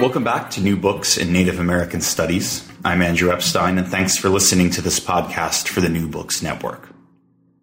Welcome 0.00 0.24
back 0.24 0.48
to 0.52 0.62
New 0.62 0.78
Books 0.78 1.18
in 1.18 1.30
Native 1.30 1.58
American 1.58 2.00
Studies. 2.00 2.66
I'm 2.82 3.02
Andrew 3.02 3.30
Epstein, 3.30 3.76
and 3.76 3.86
thanks 3.86 4.16
for 4.16 4.30
listening 4.30 4.70
to 4.70 4.80
this 4.80 4.98
podcast 4.98 5.68
for 5.68 5.82
the 5.82 5.90
New 5.90 6.08
Books 6.08 6.40
Network. 6.40 6.88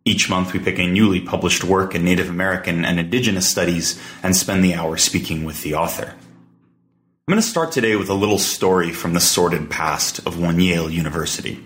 Each 0.05 0.29
month, 0.29 0.53
we 0.53 0.59
pick 0.59 0.77
a 0.77 0.85
newly 0.85 1.19
published 1.19 1.63
work 1.63 1.95
in 1.95 2.05
Native 2.05 2.29
American 2.29 2.85
and 2.85 2.99
Indigenous 2.99 3.49
studies 3.49 3.99
and 4.21 4.37
spend 4.37 4.63
the 4.63 4.75
hour 4.75 4.97
speaking 4.97 5.45
with 5.45 5.63
the 5.63 5.73
author. 5.73 6.13
I'm 6.13 7.31
going 7.31 7.41
to 7.41 7.41
start 7.41 7.71
today 7.71 7.95
with 7.95 8.07
a 8.07 8.13
little 8.13 8.37
story 8.37 8.91
from 8.91 9.13
the 9.13 9.19
sordid 9.19 9.71
past 9.71 10.19
of 10.19 10.39
one 10.39 10.59
Yale 10.59 10.91
University. 10.91 11.59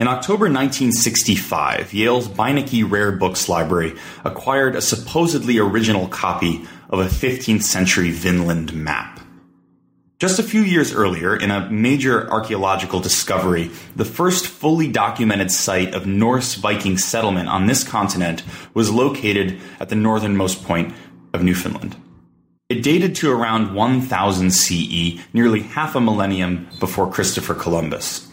In 0.00 0.08
October 0.08 0.46
1965, 0.46 1.94
Yale's 1.94 2.26
Beinecke 2.26 2.90
Rare 2.90 3.12
Books 3.12 3.48
Library 3.48 3.94
acquired 4.24 4.74
a 4.74 4.82
supposedly 4.82 5.58
original 5.58 6.08
copy 6.08 6.66
of 6.90 6.98
a 6.98 7.04
15th 7.04 7.62
century 7.62 8.10
Vinland 8.10 8.74
map. 8.74 9.20
Just 10.20 10.38
a 10.38 10.44
few 10.44 10.62
years 10.62 10.94
earlier, 10.94 11.34
in 11.34 11.50
a 11.50 11.68
major 11.70 12.30
archaeological 12.30 13.00
discovery, 13.00 13.72
the 13.96 14.04
first 14.04 14.46
fully 14.46 14.86
documented 14.86 15.50
site 15.50 15.92
of 15.92 16.06
Norse 16.06 16.54
Viking 16.54 16.98
settlement 16.98 17.48
on 17.48 17.66
this 17.66 17.82
continent 17.82 18.44
was 18.74 18.92
located 18.92 19.60
at 19.80 19.88
the 19.88 19.96
northernmost 19.96 20.62
point 20.62 20.94
of 21.32 21.42
Newfoundland. 21.42 21.96
It 22.68 22.84
dated 22.84 23.16
to 23.16 23.32
around 23.32 23.74
1000 23.74 24.52
CE, 24.52 25.18
nearly 25.32 25.62
half 25.62 25.96
a 25.96 26.00
millennium 26.00 26.68
before 26.78 27.10
Christopher 27.10 27.54
Columbus. 27.54 28.30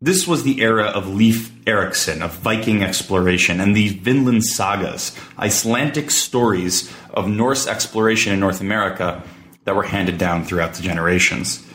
This 0.00 0.26
was 0.26 0.44
the 0.44 0.62
era 0.62 0.84
of 0.84 1.08
Leif 1.08 1.52
Erikson, 1.66 2.22
of 2.22 2.32
Viking 2.34 2.82
exploration, 2.82 3.60
and 3.60 3.74
the 3.74 3.88
Vinland 3.88 4.44
sagas, 4.44 5.16
Icelandic 5.36 6.12
stories 6.12 6.92
of 7.10 7.28
Norse 7.28 7.66
exploration 7.66 8.32
in 8.32 8.38
North 8.38 8.60
America 8.60 9.22
that 9.64 9.76
were 9.76 9.82
handed 9.84 10.18
down 10.18 10.44
throughout 10.44 10.74
the 10.74 10.82
generations. 10.82 11.66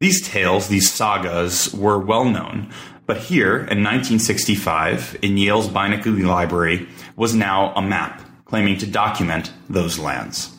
These 0.00 0.26
tales, 0.26 0.68
these 0.68 0.90
sagas, 0.90 1.72
were 1.74 1.98
well 1.98 2.24
known, 2.24 2.72
but 3.06 3.16
here 3.18 3.56
in 3.56 3.82
1965, 3.82 5.18
in 5.22 5.36
Yale's 5.36 5.68
Beinecke 5.68 6.24
Library, 6.24 6.88
was 7.16 7.34
now 7.34 7.72
a 7.74 7.82
map 7.82 8.22
claiming 8.44 8.78
to 8.78 8.86
document 8.86 9.52
those 9.68 9.98
lands. 9.98 10.54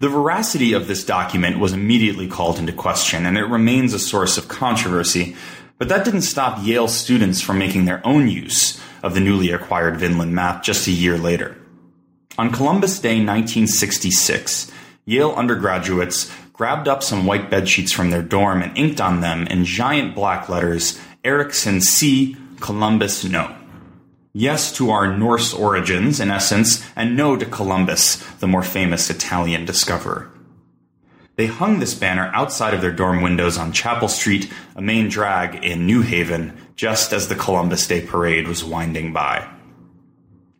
The 0.00 0.08
veracity 0.08 0.72
of 0.72 0.86
this 0.86 1.04
document 1.04 1.58
was 1.58 1.72
immediately 1.72 2.28
called 2.28 2.58
into 2.58 2.72
question, 2.72 3.26
and 3.26 3.36
it 3.36 3.44
remains 3.44 3.94
a 3.94 3.98
source 3.98 4.38
of 4.38 4.48
controversy, 4.48 5.36
but 5.76 5.88
that 5.88 6.04
didn't 6.04 6.22
stop 6.22 6.64
Yale 6.64 6.88
students 6.88 7.40
from 7.40 7.58
making 7.58 7.84
their 7.84 8.04
own 8.06 8.28
use 8.28 8.80
of 9.02 9.14
the 9.14 9.20
newly 9.20 9.50
acquired 9.50 9.96
Vinland 9.96 10.34
map 10.34 10.62
just 10.62 10.86
a 10.86 10.92
year 10.92 11.18
later. 11.18 11.56
On 12.38 12.50
Columbus 12.50 13.00
Day 13.00 13.16
1966, 13.16 14.70
Yale 15.08 15.32
undergraduates 15.32 16.30
grabbed 16.52 16.86
up 16.86 17.02
some 17.02 17.24
white 17.24 17.48
bed 17.48 17.66
sheets 17.66 17.92
from 17.92 18.10
their 18.10 18.20
dorm 18.20 18.60
and 18.60 18.76
inked 18.76 19.00
on 19.00 19.22
them 19.22 19.46
in 19.46 19.64
giant 19.64 20.14
black 20.14 20.50
letters 20.50 21.00
Erikson 21.24 21.80
C, 21.80 22.36
Columbus 22.60 23.24
no. 23.24 23.56
Yes 24.34 24.70
to 24.76 24.90
our 24.90 25.16
Norse 25.16 25.54
origins, 25.54 26.20
in 26.20 26.30
essence, 26.30 26.84
and 26.94 27.16
no 27.16 27.36
to 27.36 27.46
Columbus, 27.46 28.16
the 28.40 28.46
more 28.46 28.62
famous 28.62 29.08
Italian 29.08 29.64
discoverer. 29.64 30.30
They 31.36 31.46
hung 31.46 31.78
this 31.78 31.94
banner 31.94 32.30
outside 32.34 32.74
of 32.74 32.82
their 32.82 32.92
dorm 32.92 33.22
windows 33.22 33.56
on 33.56 33.72
Chapel 33.72 34.08
Street, 34.08 34.52
a 34.76 34.82
main 34.82 35.08
drag 35.08 35.64
in 35.64 35.86
New 35.86 36.02
Haven, 36.02 36.54
just 36.76 37.14
as 37.14 37.28
the 37.28 37.34
Columbus 37.34 37.86
Day 37.86 38.04
parade 38.04 38.46
was 38.46 38.62
winding 38.62 39.14
by. 39.14 39.48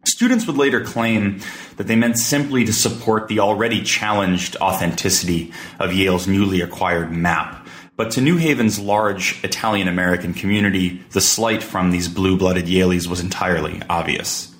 Students 0.04 0.46
would 0.46 0.56
later 0.56 0.82
claim 0.82 1.40
that 1.76 1.86
they 1.86 1.96
meant 1.96 2.18
simply 2.18 2.64
to 2.64 2.72
support 2.72 3.28
the 3.28 3.40
already 3.40 3.82
challenged 3.82 4.56
authenticity 4.56 5.52
of 5.78 5.92
Yale's 5.92 6.26
newly 6.26 6.60
acquired 6.60 7.12
map. 7.12 7.66
But 7.96 8.12
to 8.12 8.20
New 8.20 8.36
Haven's 8.36 8.78
large 8.78 9.42
Italian 9.44 9.88
American 9.88 10.32
community, 10.32 11.02
the 11.10 11.20
slight 11.20 11.62
from 11.62 11.90
these 11.90 12.08
blue 12.08 12.38
blooded 12.38 12.66
Yaleys 12.66 13.08
was 13.08 13.20
entirely 13.20 13.82
obvious. 13.90 14.54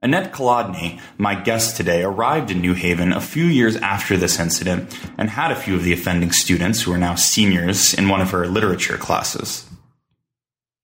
Annette 0.00 0.32
Kolodny, 0.32 1.00
my 1.16 1.34
guest 1.34 1.76
today, 1.76 2.02
arrived 2.02 2.50
in 2.50 2.60
New 2.60 2.74
Haven 2.74 3.12
a 3.12 3.22
few 3.22 3.46
years 3.46 3.76
after 3.76 4.16
this 4.16 4.38
incident 4.38 4.94
and 5.16 5.30
had 5.30 5.50
a 5.50 5.56
few 5.56 5.74
of 5.74 5.82
the 5.82 5.94
offending 5.94 6.30
students, 6.30 6.82
who 6.82 6.92
are 6.92 6.98
now 6.98 7.14
seniors, 7.14 7.94
in 7.94 8.08
one 8.08 8.20
of 8.20 8.30
her 8.30 8.46
literature 8.46 8.98
classes. 8.98 9.66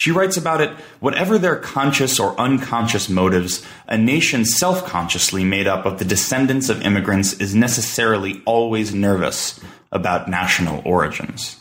She 0.01 0.13
writes 0.13 0.39
about 0.39 0.63
it 0.63 0.71
whatever 1.01 1.37
their 1.37 1.57
conscious 1.57 2.19
or 2.19 2.39
unconscious 2.41 3.11
motives, 3.11 3.63
a 3.87 3.99
nation 3.99 4.47
self 4.47 4.87
consciously 4.87 5.45
made 5.45 5.67
up 5.67 5.85
of 5.85 5.99
the 5.99 6.07
descendants 6.07 6.71
of 6.71 6.81
immigrants 6.81 7.35
is 7.35 7.55
necessarily 7.55 8.41
always 8.47 8.95
nervous 8.95 9.61
about 9.93 10.27
national 10.27 10.81
origins. 10.87 11.59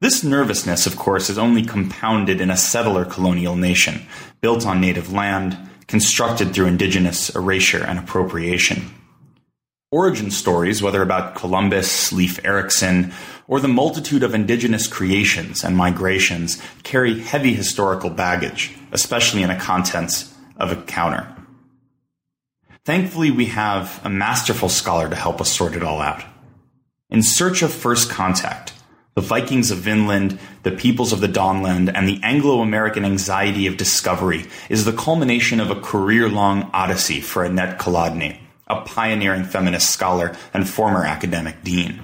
This 0.00 0.24
nervousness, 0.24 0.84
of 0.84 0.96
course, 0.96 1.30
is 1.30 1.38
only 1.38 1.64
compounded 1.64 2.40
in 2.40 2.50
a 2.50 2.56
settler 2.56 3.04
colonial 3.04 3.54
nation, 3.54 4.04
built 4.40 4.66
on 4.66 4.80
native 4.80 5.12
land, 5.12 5.56
constructed 5.86 6.52
through 6.52 6.66
indigenous 6.66 7.32
erasure 7.36 7.84
and 7.84 8.00
appropriation. 8.00 8.90
Origin 9.94 10.32
stories, 10.32 10.82
whether 10.82 11.02
about 11.02 11.36
Columbus, 11.36 12.12
Leif 12.12 12.44
Erikson, 12.44 13.12
or 13.46 13.60
the 13.60 13.68
multitude 13.68 14.24
of 14.24 14.34
indigenous 14.34 14.88
creations 14.88 15.62
and 15.62 15.76
migrations 15.76 16.60
carry 16.82 17.20
heavy 17.20 17.54
historical 17.54 18.10
baggage, 18.10 18.76
especially 18.90 19.44
in 19.44 19.50
a 19.50 19.60
context 19.60 20.34
of 20.56 20.72
a 20.72 20.82
counter. 20.82 21.32
Thankfully, 22.84 23.30
we 23.30 23.46
have 23.46 24.00
a 24.02 24.10
masterful 24.10 24.68
scholar 24.68 25.08
to 25.08 25.14
help 25.14 25.40
us 25.40 25.52
sort 25.52 25.76
it 25.76 25.84
all 25.84 26.00
out. 26.00 26.24
In 27.08 27.22
Search 27.22 27.62
of 27.62 27.72
First 27.72 28.10
Contact, 28.10 28.72
the 29.14 29.20
Vikings 29.20 29.70
of 29.70 29.78
Vinland, 29.78 30.40
the 30.64 30.72
peoples 30.72 31.12
of 31.12 31.20
the 31.20 31.28
Dawnland, 31.28 31.88
and 31.94 32.08
the 32.08 32.18
Anglo 32.24 32.62
American 32.62 33.04
anxiety 33.04 33.68
of 33.68 33.76
discovery 33.76 34.46
is 34.68 34.84
the 34.84 34.92
culmination 34.92 35.60
of 35.60 35.70
a 35.70 35.80
career 35.80 36.28
long 36.28 36.68
odyssey 36.72 37.20
for 37.20 37.44
Annette 37.44 37.78
Kolodny, 37.78 38.40
a 38.66 38.80
pioneering 38.82 39.44
feminist 39.44 39.90
scholar 39.90 40.34
and 40.52 40.68
former 40.68 41.04
academic 41.04 41.62
dean. 41.62 42.02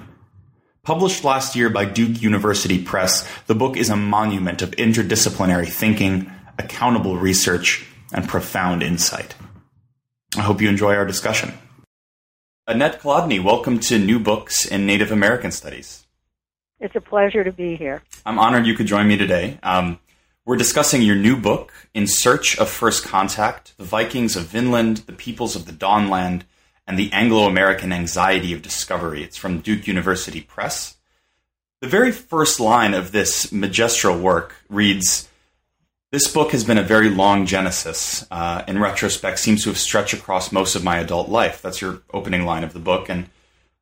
Published 0.83 1.23
last 1.23 1.55
year 1.55 1.69
by 1.69 1.85
Duke 1.85 2.21
University 2.21 2.83
Press, 2.83 3.27
the 3.47 3.55
book 3.55 3.77
is 3.77 3.89
a 3.89 3.95
monument 3.95 4.61
of 4.61 4.71
interdisciplinary 4.71 5.67
thinking, 5.67 6.31
accountable 6.57 7.17
research, 7.17 7.85
and 8.11 8.27
profound 8.27 8.81
insight. 8.81 9.35
I 10.35 10.41
hope 10.41 10.61
you 10.61 10.69
enjoy 10.69 10.95
our 10.95 11.05
discussion. 11.05 11.53
Annette 12.67 12.99
Kolodny, 12.99 13.43
welcome 13.43 13.79
to 13.81 13.99
New 13.99 14.19
Books 14.19 14.65
in 14.65 14.85
Native 14.85 15.11
American 15.11 15.51
Studies. 15.51 16.05
It's 16.79 16.95
a 16.95 17.01
pleasure 17.01 17.43
to 17.43 17.51
be 17.51 17.75
here. 17.75 18.01
I'm 18.25 18.39
honored 18.39 18.65
you 18.65 18.75
could 18.75 18.87
join 18.87 19.07
me 19.07 19.17
today. 19.17 19.59
Um, 19.61 19.99
we're 20.45 20.57
discussing 20.57 21.03
your 21.03 21.15
new 21.15 21.37
book, 21.37 21.71
In 21.93 22.07
Search 22.07 22.57
of 22.57 22.69
First 22.69 23.03
Contact 23.03 23.77
The 23.77 23.83
Vikings 23.83 24.35
of 24.35 24.47
Vinland, 24.47 24.97
the 24.97 25.13
Peoples 25.13 25.55
of 25.55 25.65
the 25.65 25.71
Dawnland, 25.71 26.41
and 26.87 26.97
the 26.97 27.11
Anglo 27.13 27.43
American 27.47 27.91
Anxiety 27.91 28.53
of 28.53 28.61
Discovery. 28.61 29.23
It's 29.23 29.37
from 29.37 29.59
Duke 29.59 29.87
University 29.87 30.41
Press. 30.41 30.97
The 31.81 31.87
very 31.87 32.11
first 32.11 32.59
line 32.59 32.93
of 32.93 33.11
this 33.11 33.51
magistral 33.51 34.17
work 34.17 34.55
reads 34.69 35.27
This 36.11 36.27
book 36.27 36.51
has 36.51 36.63
been 36.63 36.77
a 36.77 36.83
very 36.83 37.09
long 37.09 37.45
genesis. 37.45 38.25
Uh, 38.29 38.63
in 38.67 38.79
retrospect, 38.79 39.39
seems 39.39 39.63
to 39.63 39.69
have 39.69 39.77
stretched 39.77 40.13
across 40.13 40.51
most 40.51 40.75
of 40.75 40.83
my 40.83 40.97
adult 40.97 41.29
life. 41.29 41.61
That's 41.61 41.81
your 41.81 42.01
opening 42.13 42.45
line 42.45 42.63
of 42.63 42.73
the 42.73 42.79
book. 42.79 43.09
And 43.09 43.29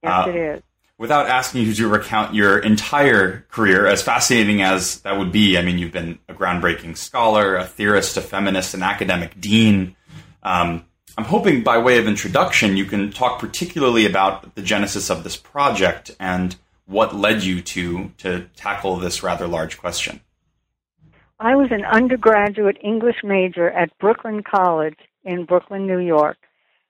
yes, 0.02 0.28
uh, 0.28 0.30
it 0.30 0.36
is. 0.36 0.64
Without 0.98 1.28
asking 1.28 1.66
you 1.66 1.74
to 1.74 1.88
recount 1.88 2.36
your 2.36 2.60
entire 2.60 3.46
career, 3.50 3.88
as 3.88 4.02
fascinating 4.02 4.62
as 4.62 5.00
that 5.02 5.18
would 5.18 5.32
be, 5.32 5.58
I 5.58 5.62
mean, 5.62 5.78
you've 5.78 5.94
been 5.94 6.20
a 6.28 6.34
groundbreaking 6.34 6.98
scholar, 6.98 7.56
a 7.56 7.66
theorist, 7.66 8.18
a 8.18 8.22
feminist, 8.22 8.74
an 8.74 8.84
academic 8.84 9.40
dean. 9.40 9.96
Um, 10.44 10.86
I'm 11.20 11.26
hoping 11.26 11.64
by 11.64 11.78
way 11.80 11.98
of 11.98 12.08
introduction, 12.08 12.78
you 12.78 12.86
can 12.86 13.12
talk 13.12 13.40
particularly 13.40 14.06
about 14.06 14.56
the 14.56 14.62
genesis 14.62 15.10
of 15.10 15.26
this 15.26 15.36
project 15.36 16.12
and 16.18 16.56
what 16.86 17.14
led 17.14 17.44
you 17.44 17.62
to, 17.62 18.14
to 18.20 18.46
tackle 18.56 18.96
this 18.96 19.22
rather 19.22 19.46
large 19.46 19.78
question. 19.78 20.22
I 21.38 21.58
was 21.58 21.72
an 21.72 21.84
undergraduate 21.84 22.78
English 22.82 23.18
major 23.22 23.70
at 23.70 23.90
Brooklyn 24.00 24.44
College 24.44 24.96
in 25.26 25.44
Brooklyn, 25.44 25.86
New 25.86 26.00
York. 26.00 26.38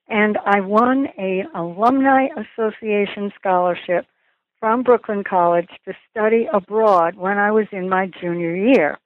and 0.08 0.38
I 0.46 0.60
won 0.60 1.08
a 1.18 1.46
alumni 1.56 2.28
association 2.38 3.32
scholarship 3.36 4.06
from 4.60 4.84
Brooklyn 4.84 5.24
College 5.24 5.70
to 5.86 5.94
study 6.12 6.48
abroad 6.54 7.16
when 7.16 7.40
I 7.40 7.50
was 7.50 7.66
in 7.72 7.90
my 7.90 8.12
junior 8.22 8.56
year. 8.56 9.00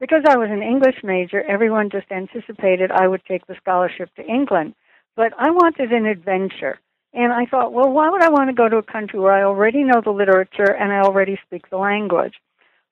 Because 0.00 0.22
I 0.28 0.36
was 0.36 0.50
an 0.50 0.62
English 0.62 0.96
major, 1.02 1.42
everyone 1.42 1.90
just 1.90 2.10
anticipated 2.10 2.90
I 2.90 3.06
would 3.06 3.24
take 3.26 3.46
the 3.46 3.56
scholarship 3.60 4.14
to 4.16 4.26
England. 4.26 4.74
But 5.16 5.32
I 5.38 5.50
wanted 5.50 5.92
an 5.92 6.06
adventure. 6.06 6.80
And 7.12 7.32
I 7.32 7.46
thought, 7.46 7.72
well, 7.72 7.90
why 7.90 8.10
would 8.10 8.22
I 8.22 8.28
want 8.28 8.50
to 8.50 8.54
go 8.54 8.68
to 8.68 8.78
a 8.78 8.82
country 8.82 9.20
where 9.20 9.32
I 9.32 9.44
already 9.44 9.84
know 9.84 10.00
the 10.04 10.10
literature 10.10 10.74
and 10.74 10.92
I 10.92 10.98
already 11.00 11.38
speak 11.46 11.70
the 11.70 11.76
language? 11.76 12.34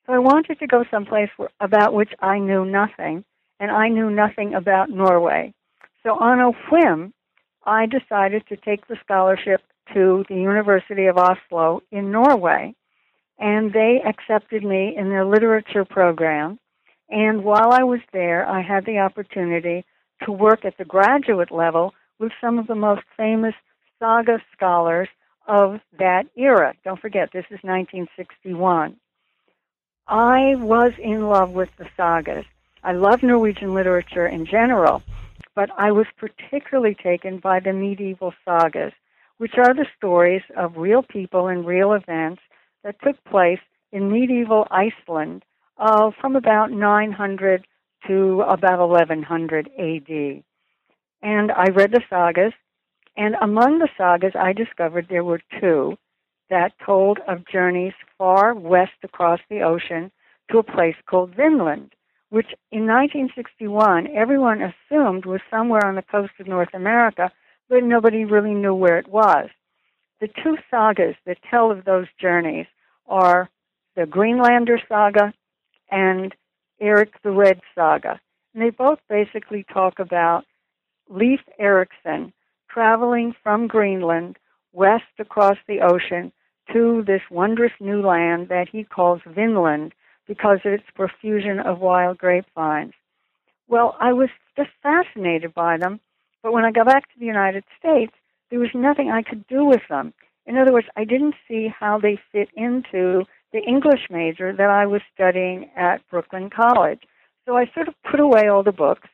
So 0.06 0.12
I 0.12 0.18
wanted 0.18 0.60
to 0.60 0.66
go 0.66 0.84
someplace 0.90 1.30
where, 1.36 1.50
about 1.60 1.92
which 1.92 2.12
I 2.20 2.38
knew 2.38 2.64
nothing, 2.64 3.24
and 3.58 3.70
I 3.70 3.88
knew 3.88 4.10
nothing 4.10 4.54
about 4.54 4.90
Norway. 4.90 5.52
So 6.04 6.10
on 6.10 6.40
a 6.40 6.52
whim, 6.70 7.12
I 7.64 7.86
decided 7.86 8.46
to 8.48 8.56
take 8.56 8.86
the 8.86 8.96
scholarship 9.04 9.60
to 9.94 10.24
the 10.28 10.36
University 10.36 11.06
of 11.06 11.18
Oslo 11.18 11.82
in 11.90 12.12
Norway, 12.12 12.74
and 13.38 13.72
they 13.72 14.00
accepted 14.04 14.62
me 14.64 14.94
in 14.96 15.08
their 15.08 15.24
literature 15.24 15.84
program. 15.84 16.58
And 17.12 17.44
while 17.44 17.72
I 17.72 17.82
was 17.82 18.00
there, 18.14 18.48
I 18.48 18.62
had 18.62 18.86
the 18.86 19.00
opportunity 19.00 19.84
to 20.24 20.32
work 20.32 20.64
at 20.64 20.78
the 20.78 20.86
graduate 20.86 21.50
level 21.50 21.92
with 22.18 22.32
some 22.40 22.58
of 22.58 22.66
the 22.66 22.74
most 22.74 23.02
famous 23.18 23.54
saga 23.98 24.42
scholars 24.56 25.08
of 25.46 25.80
that 25.98 26.24
era. 26.36 26.72
Don't 26.84 26.98
forget, 26.98 27.28
this 27.30 27.44
is 27.50 27.60
1961. 27.62 28.96
I 30.08 30.54
was 30.56 30.92
in 30.98 31.28
love 31.28 31.50
with 31.50 31.68
the 31.76 31.86
sagas. 31.98 32.46
I 32.82 32.92
love 32.92 33.22
Norwegian 33.22 33.74
literature 33.74 34.26
in 34.26 34.46
general, 34.46 35.02
but 35.54 35.68
I 35.76 35.92
was 35.92 36.06
particularly 36.16 36.94
taken 36.94 37.40
by 37.40 37.60
the 37.60 37.74
medieval 37.74 38.32
sagas, 38.42 38.94
which 39.36 39.58
are 39.58 39.74
the 39.74 39.86
stories 39.98 40.42
of 40.56 40.78
real 40.78 41.02
people 41.02 41.48
and 41.48 41.66
real 41.66 41.92
events 41.92 42.40
that 42.84 42.96
took 43.02 43.22
place 43.24 43.60
in 43.92 44.10
medieval 44.10 44.66
Iceland 44.70 45.44
uh, 45.78 46.10
from 46.20 46.36
about 46.36 46.70
900 46.70 47.66
to 48.06 48.42
about 48.42 48.78
1100 48.88 49.70
AD. 49.78 50.42
And 51.22 51.52
I 51.52 51.66
read 51.72 51.92
the 51.92 52.02
sagas, 52.10 52.52
and 53.16 53.36
among 53.40 53.78
the 53.78 53.88
sagas 53.96 54.32
I 54.34 54.52
discovered 54.52 55.06
there 55.08 55.24
were 55.24 55.40
two 55.60 55.96
that 56.50 56.72
told 56.84 57.18
of 57.26 57.46
journeys 57.50 57.94
far 58.18 58.54
west 58.54 58.92
across 59.02 59.40
the 59.48 59.62
ocean 59.62 60.10
to 60.50 60.58
a 60.58 60.62
place 60.62 60.96
called 61.08 61.34
Vinland, 61.34 61.94
which 62.30 62.48
in 62.70 62.86
1961 62.86 64.08
everyone 64.08 64.60
assumed 64.60 65.24
was 65.24 65.40
somewhere 65.50 65.84
on 65.86 65.94
the 65.94 66.02
coast 66.02 66.32
of 66.40 66.46
North 66.46 66.74
America, 66.74 67.30
but 67.68 67.84
nobody 67.84 68.24
really 68.24 68.54
knew 68.54 68.74
where 68.74 68.98
it 68.98 69.08
was. 69.08 69.48
The 70.20 70.28
two 70.28 70.56
sagas 70.70 71.14
that 71.26 71.38
tell 71.50 71.70
of 71.70 71.84
those 71.84 72.06
journeys 72.20 72.66
are 73.06 73.48
the 73.96 74.06
Greenlander 74.06 74.78
saga 74.88 75.32
and 75.92 76.34
Eric 76.80 77.22
the 77.22 77.30
Red 77.30 77.60
saga. 77.74 78.20
And 78.52 78.62
they 78.62 78.70
both 78.70 78.98
basically 79.08 79.64
talk 79.72 80.00
about 80.00 80.44
Leif 81.08 81.40
Erikson 81.60 82.32
traveling 82.68 83.34
from 83.42 83.68
Greenland 83.68 84.38
west 84.72 85.04
across 85.18 85.58
the 85.68 85.80
ocean 85.80 86.32
to 86.72 87.04
this 87.06 87.20
wondrous 87.30 87.72
new 87.80 88.00
land 88.00 88.48
that 88.48 88.68
he 88.70 88.82
calls 88.82 89.20
Vinland 89.26 89.92
because 90.26 90.60
of 90.64 90.72
its 90.72 90.84
profusion 90.94 91.58
of 91.60 91.80
wild 91.80 92.16
grapevines. 92.16 92.94
Well, 93.68 93.96
I 94.00 94.12
was 94.12 94.30
just 94.56 94.70
fascinated 94.82 95.52
by 95.52 95.76
them, 95.76 96.00
but 96.42 96.52
when 96.52 96.64
I 96.64 96.72
got 96.72 96.86
back 96.86 97.12
to 97.12 97.18
the 97.18 97.26
United 97.26 97.64
States, 97.78 98.12
there 98.50 98.58
was 98.58 98.70
nothing 98.74 99.10
I 99.10 99.22
could 99.22 99.46
do 99.46 99.64
with 99.64 99.82
them. 99.88 100.14
In 100.46 100.56
other 100.56 100.72
words, 100.72 100.88
I 100.96 101.04
didn't 101.04 101.34
see 101.46 101.68
how 101.68 101.98
they 101.98 102.18
fit 102.32 102.48
into 102.56 103.24
the 103.52 103.60
English 103.60 104.08
major 104.10 104.52
that 104.52 104.70
I 104.70 104.86
was 104.86 105.02
studying 105.14 105.70
at 105.76 106.08
Brooklyn 106.10 106.50
College. 106.50 107.00
So 107.46 107.56
I 107.56 107.70
sort 107.74 107.88
of 107.88 107.94
put 108.10 108.20
away 108.20 108.48
all 108.48 108.62
the 108.62 108.72
books, 108.72 109.08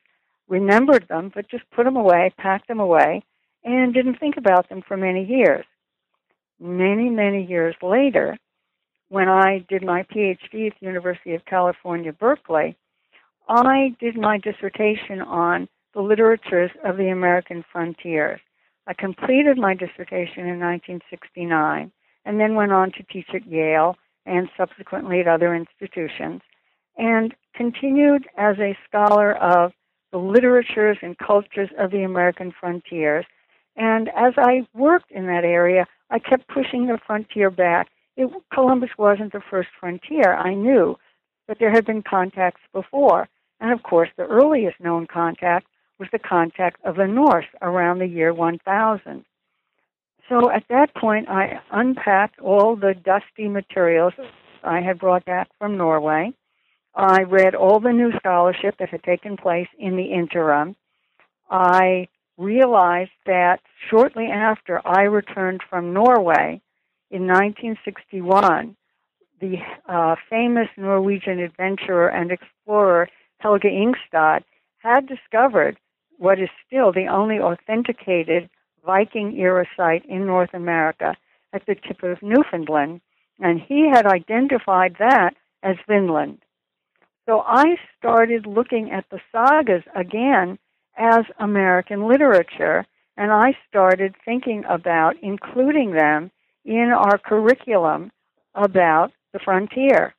remembered 0.47 1.07
them, 1.07 1.31
but 1.33 1.49
just 1.49 1.69
put 1.71 1.85
them 1.85 1.95
away, 1.95 2.33
packed 2.37 2.67
them 2.67 2.79
away, 2.79 3.23
and 3.63 3.93
didn't 3.93 4.19
think 4.19 4.37
about 4.37 4.69
them 4.69 4.81
for 4.87 4.97
many 4.97 5.25
years 5.25 5.65
many, 6.59 7.09
many 7.09 7.45
years 7.45 7.75
later, 7.81 8.37
when 9.09 9.27
I 9.27 9.65
did 9.69 9.83
my 9.83 10.03
PhD 10.03 10.67
at 10.67 10.73
the 10.79 10.85
University 10.85 11.33
of 11.33 11.45
California, 11.45 12.13
Berkeley, 12.13 12.75
I 13.47 13.95
did 13.99 14.15
my 14.15 14.37
dissertation 14.37 15.21
on 15.21 15.67
the 15.93 16.01
literatures 16.01 16.71
of 16.83 16.97
the 16.97 17.09
American 17.09 17.63
frontiers. 17.71 18.39
I 18.85 18.93
completed 18.93 19.57
my 19.57 19.73
dissertation 19.73 20.47
in 20.47 20.59
1969 20.59 21.91
and 22.25 22.39
then 22.39 22.55
went 22.55 22.71
on 22.71 22.91
to 22.91 23.03
teach 23.11 23.29
at 23.33 23.47
Yale 23.47 23.95
and 24.29 24.49
subsequently 24.55 25.19
at 25.19 25.27
other 25.27 25.55
institutions 25.55 26.41
and 26.97 27.33
continued 27.55 28.27
as 28.37 28.57
a 28.59 28.77
scholar 28.87 29.33
of 29.33 29.71
the 30.11 30.17
literatures 30.17 30.97
and 31.01 31.17
cultures 31.17 31.69
of 31.77 31.91
the 31.91 32.03
American 32.03 32.53
frontiers. 32.59 33.25
And 33.75 34.09
as 34.09 34.33
I 34.37 34.67
worked 34.73 35.11
in 35.11 35.25
that 35.27 35.45
area, 35.45 35.87
I 36.09 36.19
kept 36.19 36.47
pushing 36.47 36.87
the 36.87 36.99
frontier 37.05 37.49
back. 37.49 37.87
It, 38.17 38.29
Columbus 38.53 38.89
wasn't 38.97 39.31
the 39.31 39.41
first 39.49 39.69
frontier, 39.79 40.35
I 40.35 40.53
knew, 40.53 40.97
but 41.47 41.57
there 41.59 41.71
had 41.71 41.85
been 41.85 42.03
contacts 42.03 42.61
before. 42.73 43.29
And 43.59 43.71
of 43.71 43.83
course, 43.83 44.09
the 44.17 44.25
earliest 44.25 44.79
known 44.79 45.07
contact 45.07 45.67
was 45.99 46.09
the 46.11 46.19
contact 46.19 46.83
of 46.83 46.95
the 46.95 47.07
Norse 47.07 47.45
around 47.61 47.99
the 47.99 48.07
year 48.07 48.33
1000. 48.33 49.25
So 50.29 50.51
at 50.51 50.63
that 50.69 50.93
point, 50.95 51.27
I 51.27 51.59
unpacked 51.71 52.39
all 52.39 52.75
the 52.75 52.93
dusty 52.93 53.47
materials 53.47 54.13
I 54.63 54.79
had 54.79 54.99
brought 54.99 55.25
back 55.25 55.49
from 55.57 55.75
Norway. 55.75 56.33
I 56.95 57.23
read 57.23 57.55
all 57.55 57.79
the 57.79 57.91
new 57.91 58.11
scholarship 58.19 58.75
that 58.77 58.89
had 58.89 59.03
taken 59.03 59.37
place 59.37 59.67
in 59.77 59.97
the 59.97 60.11
interim. 60.13 60.75
I 61.49 62.07
realized 62.37 63.11
that 63.25 63.59
shortly 63.89 64.27
after 64.27 64.85
I 64.85 65.03
returned 65.03 65.61
from 65.67 65.93
Norway 65.93 66.61
in 67.09 67.25
1961, 67.25 68.75
the 69.41 69.57
uh, 69.87 70.15
famous 70.29 70.67
Norwegian 70.77 71.39
adventurer 71.39 72.07
and 72.07 72.31
explorer 72.31 73.09
Helge 73.39 73.63
Ingstad 73.63 74.43
had 74.79 75.07
discovered 75.07 75.79
what 76.17 76.39
is 76.39 76.49
still 76.67 76.91
the 76.91 77.07
only 77.07 77.39
authenticated 77.39 78.49
Viking 78.85 79.37
era 79.37 79.65
site 79.75 80.05
in 80.05 80.25
North 80.25 80.53
America 80.53 81.15
at 81.53 81.65
the 81.65 81.75
tip 81.75 82.03
of 82.03 82.21
Newfoundland, 82.21 83.01
and 83.39 83.59
he 83.59 83.89
had 83.89 84.05
identified 84.05 84.95
that 84.99 85.35
as 85.63 85.75
Vinland. 85.87 86.39
So 87.25 87.41
I 87.45 87.77
started 87.97 88.45
looking 88.45 88.91
at 88.91 89.05
the 89.09 89.19
sagas 89.31 89.83
again 89.95 90.57
as 90.97 91.25
American 91.39 92.07
literature, 92.07 92.85
and 93.17 93.31
I 93.31 93.55
started 93.67 94.15
thinking 94.25 94.63
about 94.67 95.15
including 95.21 95.91
them 95.91 96.31
in 96.65 96.91
our 96.95 97.17
curriculum 97.17 98.11
about 98.55 99.11
the 99.33 99.39
frontier. 99.39 100.15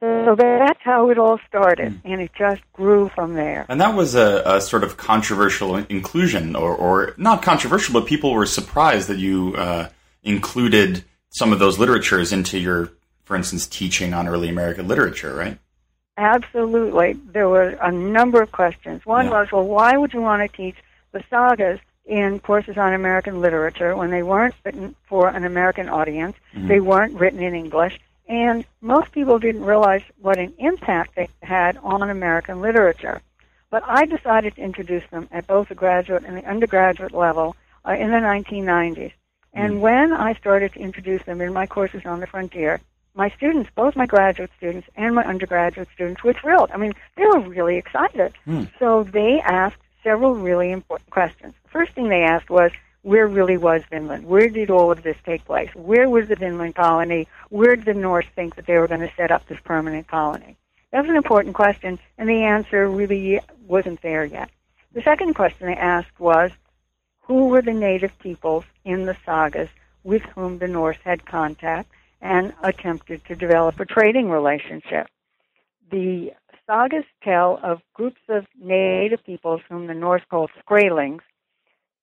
So 0.00 0.36
that's 0.36 0.80
how 0.82 1.10
it 1.10 1.18
all 1.18 1.40
started, 1.48 1.92
mm. 1.92 2.00
and 2.04 2.20
it 2.20 2.30
just 2.38 2.62
grew 2.72 3.08
from 3.08 3.34
there. 3.34 3.66
And 3.68 3.80
that 3.80 3.96
was 3.96 4.14
a, 4.14 4.42
a 4.44 4.60
sort 4.60 4.84
of 4.84 4.96
controversial 4.96 5.74
inclusion, 5.76 6.54
or, 6.54 6.72
or, 6.74 7.14
not 7.16 7.42
controversial, 7.42 7.94
but 7.94 8.06
people 8.06 8.32
were 8.32 8.46
surprised 8.46 9.08
that 9.08 9.18
you 9.18 9.56
uh, 9.56 9.88
included 10.22 11.04
some 11.30 11.52
of 11.52 11.58
those 11.58 11.80
literatures 11.80 12.32
into 12.32 12.58
your, 12.58 12.92
for 13.24 13.34
instance, 13.34 13.66
teaching 13.66 14.14
on 14.14 14.28
early 14.28 14.48
American 14.48 14.86
literature, 14.86 15.34
right? 15.34 15.58
Absolutely. 16.16 17.14
There 17.32 17.48
were 17.48 17.70
a 17.80 17.90
number 17.90 18.40
of 18.40 18.52
questions. 18.52 19.04
One 19.04 19.26
yeah. 19.26 19.32
was, 19.32 19.52
well, 19.52 19.64
why 19.64 19.96
would 19.96 20.12
you 20.12 20.20
want 20.20 20.48
to 20.48 20.56
teach 20.56 20.76
the 21.12 21.24
sagas 21.30 21.80
in 22.06 22.38
courses 22.40 22.76
on 22.76 22.92
American 22.92 23.40
literature 23.40 23.96
when 23.96 24.10
they 24.10 24.22
weren't 24.22 24.54
written 24.64 24.94
for 25.08 25.28
an 25.28 25.44
American 25.44 25.88
audience? 25.88 26.36
Mm-hmm. 26.54 26.68
They 26.68 26.80
weren't 26.80 27.14
written 27.14 27.42
in 27.42 27.54
English. 27.54 27.98
And 28.28 28.64
most 28.80 29.12
people 29.12 29.38
didn't 29.38 29.64
realize 29.64 30.02
what 30.20 30.38
an 30.38 30.52
impact 30.58 31.14
they 31.16 31.28
had 31.42 31.78
on 31.78 32.02
American 32.02 32.60
literature. 32.60 33.22
But 33.70 33.82
I 33.86 34.04
decided 34.04 34.54
to 34.56 34.62
introduce 34.62 35.04
them 35.10 35.28
at 35.30 35.46
both 35.46 35.68
the 35.68 35.74
graduate 35.74 36.24
and 36.24 36.36
the 36.36 36.44
undergraduate 36.44 37.12
level 37.12 37.56
uh, 37.86 37.92
in 37.92 38.10
the 38.10 38.18
1990s. 38.18 39.12
And 39.54 39.74
mm-hmm. 39.74 39.80
when 39.80 40.12
I 40.12 40.34
started 40.34 40.74
to 40.74 40.80
introduce 40.80 41.22
them 41.24 41.40
in 41.40 41.52
my 41.52 41.66
courses 41.66 42.02
on 42.04 42.20
the 42.20 42.26
frontier, 42.26 42.80
my 43.14 43.30
students, 43.30 43.70
both 43.74 43.96
my 43.96 44.06
graduate 44.06 44.50
students 44.56 44.88
and 44.94 45.14
my 45.14 45.24
undergraduate 45.24 45.88
students, 45.92 46.22
were 46.22 46.34
thrilled. 46.34 46.70
I 46.72 46.76
mean, 46.76 46.92
they 47.16 47.26
were 47.26 47.40
really 47.40 47.76
excited. 47.76 48.34
Mm. 48.46 48.70
So 48.78 49.02
they 49.02 49.40
asked 49.40 49.80
several 50.04 50.34
really 50.34 50.70
important 50.70 51.10
questions. 51.10 51.54
The 51.64 51.70
first 51.70 51.92
thing 51.92 52.08
they 52.08 52.22
asked 52.22 52.50
was, 52.50 52.70
where 53.02 53.26
really 53.26 53.56
was 53.56 53.82
Vinland? 53.90 54.26
Where 54.26 54.48
did 54.48 54.70
all 54.70 54.90
of 54.90 55.02
this 55.02 55.16
take 55.24 55.44
place? 55.44 55.70
Where 55.74 56.08
was 56.08 56.28
the 56.28 56.36
Vinland 56.36 56.74
colony? 56.74 57.28
Where 57.50 57.76
did 57.76 57.84
the 57.84 57.94
Norse 57.94 58.26
think 58.34 58.56
that 58.56 58.66
they 58.66 58.76
were 58.78 58.88
going 58.88 59.00
to 59.00 59.12
set 59.16 59.30
up 59.30 59.46
this 59.46 59.60
permanent 59.64 60.08
colony? 60.08 60.56
That 60.90 61.02
was 61.02 61.10
an 61.10 61.16
important 61.16 61.54
question, 61.54 61.98
and 62.16 62.28
the 62.28 62.44
answer 62.44 62.88
really 62.88 63.40
wasn't 63.66 64.02
there 64.02 64.24
yet. 64.24 64.50
The 64.92 65.02
second 65.02 65.34
question 65.34 65.66
they 65.66 65.74
asked 65.74 66.18
was, 66.18 66.50
who 67.20 67.48
were 67.48 67.60
the 67.60 67.74
native 67.74 68.18
peoples 68.18 68.64
in 68.84 69.04
the 69.04 69.16
sagas 69.24 69.68
with 70.02 70.22
whom 70.22 70.58
the 70.58 70.66
Norse 70.66 70.96
had 71.04 71.26
contact 71.26 71.90
and 72.22 72.54
attempted 72.62 73.24
to 73.26 73.36
develop 73.36 73.78
a 73.78 73.84
trading 73.84 74.30
relationship. 74.30 75.08
The 75.90 76.32
sagas 76.66 77.04
tell 77.22 77.60
of 77.62 77.82
groups 77.92 78.20
of 78.28 78.46
native 78.58 79.24
peoples 79.24 79.60
whom 79.68 79.86
the 79.86 79.94
Norse 79.94 80.22
called 80.30 80.50
Skraelings, 80.58 81.20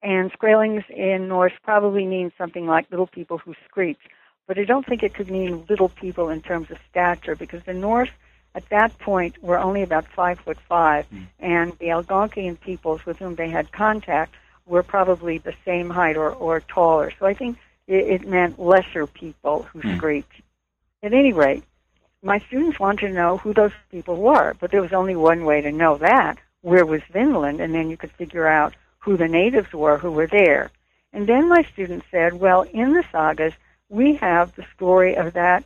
and 0.05 0.31
Skraelings 0.33 0.87
in 0.91 1.27
Norse 1.27 1.53
probably 1.63 2.05
means 2.05 2.31
something 2.37 2.67
like 2.67 2.91
little 2.91 3.07
people 3.07 3.39
who 3.39 3.55
screech, 3.67 3.99
but 4.45 4.59
I 4.59 4.63
don't 4.63 4.85
think 4.85 5.01
it 5.01 5.15
could 5.15 5.31
mean 5.31 5.65
little 5.67 5.89
people 5.89 6.29
in 6.29 6.43
terms 6.43 6.69
of 6.69 6.77
stature 6.91 7.35
because 7.35 7.63
the 7.63 7.73
Norse 7.73 8.11
at 8.53 8.69
that 8.69 8.97
point 8.99 9.41
were 9.41 9.57
only 9.57 9.81
about 9.81 10.05
five 10.07 10.39
foot 10.39 10.59
five, 10.69 11.09
mm. 11.09 11.25
and 11.39 11.73
the 11.79 11.87
Algonquian 11.87 12.59
peoples 12.61 13.03
with 13.07 13.17
whom 13.17 13.33
they 13.33 13.49
had 13.49 13.71
contact 13.71 14.35
were 14.67 14.83
probably 14.83 15.39
the 15.39 15.55
same 15.65 15.89
height 15.89 16.17
or, 16.17 16.31
or 16.31 16.59
taller. 16.59 17.11
So 17.19 17.25
I 17.25 17.33
think 17.33 17.57
it, 17.87 18.21
it 18.21 18.27
meant 18.27 18.59
lesser 18.59 19.07
people 19.07 19.63
who 19.63 19.81
mm. 19.81 19.97
screeched. 19.97 20.41
At 21.01 21.13
any 21.13 21.33
rate, 21.33 21.63
my 22.21 22.37
students 22.47 22.79
wanted 22.79 23.07
to 23.07 23.13
know 23.13 23.37
who 23.37 23.55
those 23.55 23.73
people 23.89 24.17
were, 24.17 24.55
but 24.59 24.69
there 24.69 24.83
was 24.83 24.93
only 24.93 25.15
one 25.15 25.45
way 25.45 25.61
to 25.61 25.71
know 25.71 25.97
that. 25.97 26.37
Where 26.61 26.85
was 26.85 27.01
Vinland? 27.11 27.59
And 27.59 27.73
then 27.73 27.89
you 27.89 27.97
could 27.97 28.11
figure 28.11 28.47
out 28.47 28.75
who 29.05 29.15
the 29.15 29.27
natives 29.27 29.71
were 29.71 29.99
who 29.99 30.11
were 30.11 30.27
there. 30.27 30.71
And 31.13 31.27
then 31.27 31.47
my 31.47 31.61
students 31.71 32.07
said, 32.09 32.33
well, 32.33 32.63
in 32.63 32.93
the 32.93 33.05
sagas, 33.11 33.53
we 33.87 34.15
have 34.15 34.55
the 34.55 34.65
story 34.75 35.15
of 35.15 35.33
that 35.33 35.63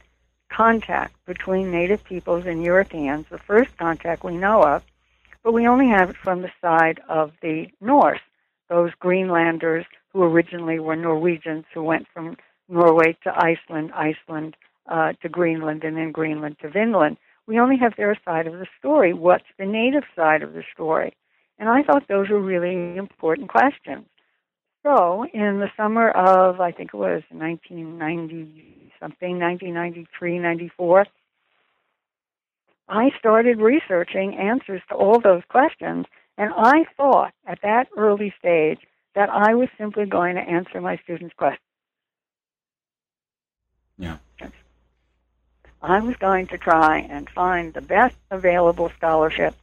contact 0.50 1.15
between 1.25 1.72
native 1.72 2.03
peoples 2.03 2.46
and 2.46 2.62
Europeans, 2.62 3.25
the 3.29 3.38
first 3.38 3.75
contact 3.77 4.25
we 4.25 4.36
know 4.36 4.62
of, 4.63 4.84
but 5.41 5.53
we 5.53 5.67
only 5.67 5.88
have 5.88 6.10
it 6.10 6.17
from 6.17 6.41
the 6.41 6.51
side 6.60 7.00
of 7.08 7.31
the 7.41 7.67
Norse, 7.79 8.19
those 8.67 8.91
Greenlanders 9.00 9.86
who 10.12 10.24
originally 10.24 10.79
were 10.79 10.98
Norwegians 10.98 11.65
who 11.74 11.81
went 11.81 12.08
from 12.13 12.36
Norway 12.67 13.17
to 13.24 13.34
Iceland, 13.34 13.91
Iceland 13.93 14.58
uh, 14.88 15.13
to 15.22 15.29
Greenland, 15.29 15.86
and 15.86 15.96
then 15.96 16.12
Greenland 16.12 16.58
to 16.60 16.69
Vinland. 16.69 17.15
We 17.48 17.58
only 17.58 17.77
have 17.77 17.96
their 17.96 18.17
side 18.25 18.48
of 18.48 18.53
the 18.53 18.67
story. 18.77 19.13
What's 19.13 19.46
the 19.58 19.65
native 19.65 20.03
side 20.13 20.43
of 20.43 20.53
the 20.53 20.63
story? 20.74 21.13
And 21.60 21.70
I 21.70 21.84
thought 21.84 22.08
those 22.08 22.30
were 22.30 22.39
really 22.39 22.98
important 22.98 23.50
questions. 23.50 24.06
So, 24.84 25.25
in 25.34 25.60
the 25.60 25.70
summer 25.75 26.10
of, 26.10 26.62
I 26.62 26.72
think 26.72 26.92
it 26.94 26.98
was 26.98 27.22
1990 27.30 28.80
something, 29.00 29.39
1993, 29.39 30.39
94, 30.39 31.06
I 32.89 33.12
started 33.18 33.60
researching 33.60 34.36
answers 34.36 34.82
to 34.89 34.96
all 34.96 35.20
those 35.20 35.44
questions. 35.48 36.06
And 36.38 36.51
I 36.56 36.86
thought 36.98 37.34
at 37.46 37.60
that 37.62 37.88
early 37.98 38.34
stage 38.39 38.80
that 39.16 39.30
I 39.30 39.54
was 39.54 39.70
simply 39.78 40.06
going 40.06 40.36
to 40.36 40.42
answer 40.42 40.82
my 40.82 40.98
students' 40.98 41.36
questions. 41.36 41.62
Yeah. 43.98 44.18
I 45.82 46.00
was 46.01 46.16
going 46.18 46.48
to 46.48 46.58
try 46.58 47.00
and 47.00 47.30
find 47.30 47.74
the 47.74 47.82
best 47.82 48.16
available 48.32 48.89
scholarship 48.98 49.56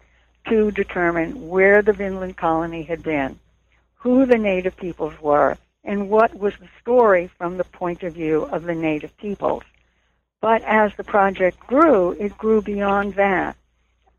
to 0.48 0.70
determine 0.70 1.48
where 1.48 1.82
the 1.82 1.92
Vinland 1.92 2.36
colony 2.36 2.82
had 2.82 3.02
been, 3.02 3.38
who 3.96 4.26
the 4.26 4.38
native 4.38 4.76
peoples 4.76 5.20
were, 5.20 5.56
and 5.84 6.10
what 6.10 6.34
was 6.34 6.54
the 6.60 6.68
story 6.80 7.28
from 7.38 7.56
the 7.56 7.64
point 7.64 8.02
of 8.02 8.14
view 8.14 8.42
of 8.42 8.64
the 8.64 8.74
native 8.74 9.16
peoples. 9.16 9.62
But 10.40 10.62
as 10.62 10.92
the 10.96 11.04
project 11.04 11.58
grew, 11.60 12.12
it 12.12 12.36
grew 12.36 12.60
beyond 12.60 13.14
that. 13.14 13.56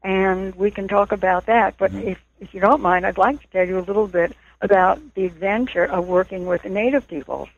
And 0.04 0.56
we 0.56 0.72
can 0.72 0.88
talk 0.88 1.12
about 1.12 1.46
that. 1.46 1.76
But 1.78 1.92
mm-hmm. 1.92 2.10
if, 2.10 2.24
if 2.40 2.54
you 2.54 2.60
don't 2.60 2.82
mind, 2.82 3.06
I'd 3.06 3.18
like 3.18 3.42
to 3.42 3.48
tell 3.48 3.68
you 3.68 3.80
a 3.80 3.82
little 3.82 4.08
bit 4.08 4.36
about 4.62 5.00
the 5.14 5.26
adventure 5.26 5.86
of 5.86 6.08
working 6.08 6.46
with 6.46 6.64
the 6.64 6.70
native 6.70 7.08
peoples. 7.08 7.50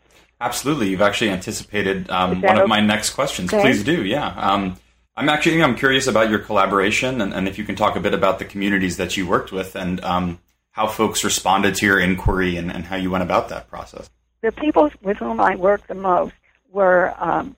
Absolutely. 0.41 0.89
You've 0.89 1.01
actually 1.01 1.31
anticipated 1.31 2.09
um, 2.09 2.41
one 2.41 2.57
of 2.57 2.67
my 2.67 2.79
next 2.79 3.11
questions. 3.11 3.53
Okay. 3.53 3.61
Please 3.61 3.83
do, 3.83 4.03
yeah. 4.05 4.29
Um, 4.29 4.77
I'm 5.19 5.27
actually 5.27 5.61
I'm 5.61 5.75
curious 5.75 6.07
about 6.07 6.29
your 6.29 6.39
collaboration 6.39 7.19
and, 7.19 7.33
and, 7.33 7.45
if 7.45 7.57
you 7.57 7.65
can 7.65 7.75
talk 7.75 7.97
a 7.97 7.99
bit 7.99 8.13
about 8.13 8.39
the 8.39 8.45
communities 8.45 8.95
that 8.95 9.17
you 9.17 9.27
worked 9.27 9.51
with 9.51 9.75
and 9.75 10.01
um, 10.01 10.39
how 10.71 10.87
folks 10.87 11.25
responded 11.25 11.75
to 11.75 11.85
your 11.85 11.99
inquiry 11.99 12.55
and, 12.55 12.71
and, 12.71 12.85
how 12.85 12.95
you 12.95 13.11
went 13.11 13.23
about 13.23 13.49
that 13.49 13.67
process. 13.69 14.09
The 14.39 14.53
people 14.53 14.89
with 15.01 15.17
whom 15.17 15.41
I 15.41 15.57
worked 15.57 15.89
the 15.89 15.95
most 15.95 16.35
were 16.71 17.13
um, 17.17 17.57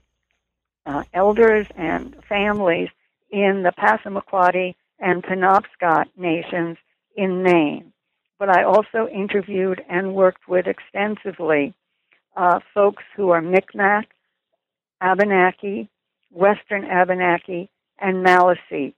uh, 0.87 1.03
elders 1.13 1.67
and 1.75 2.15
families 2.27 2.89
in 3.29 3.61
the 3.61 3.71
Passamaquoddy 3.77 4.73
and 4.97 5.21
Penobscot 5.21 6.07
nations 6.17 6.77
in 7.15 7.43
Maine. 7.43 7.93
But 8.39 8.49
I 8.49 8.63
also 8.63 9.07
interviewed 9.07 9.83
and 9.87 10.15
worked 10.15 10.47
with 10.47 10.65
extensively 10.65 11.75
uh, 12.35 12.59
folks 12.73 13.03
who 13.15 13.29
are 13.29 13.41
Micmac, 13.41 14.05
Abenaki, 14.99 15.90
Western 16.31 16.85
Abenaki, 16.85 17.69
and 17.99 18.25
Maliseet. 18.25 18.93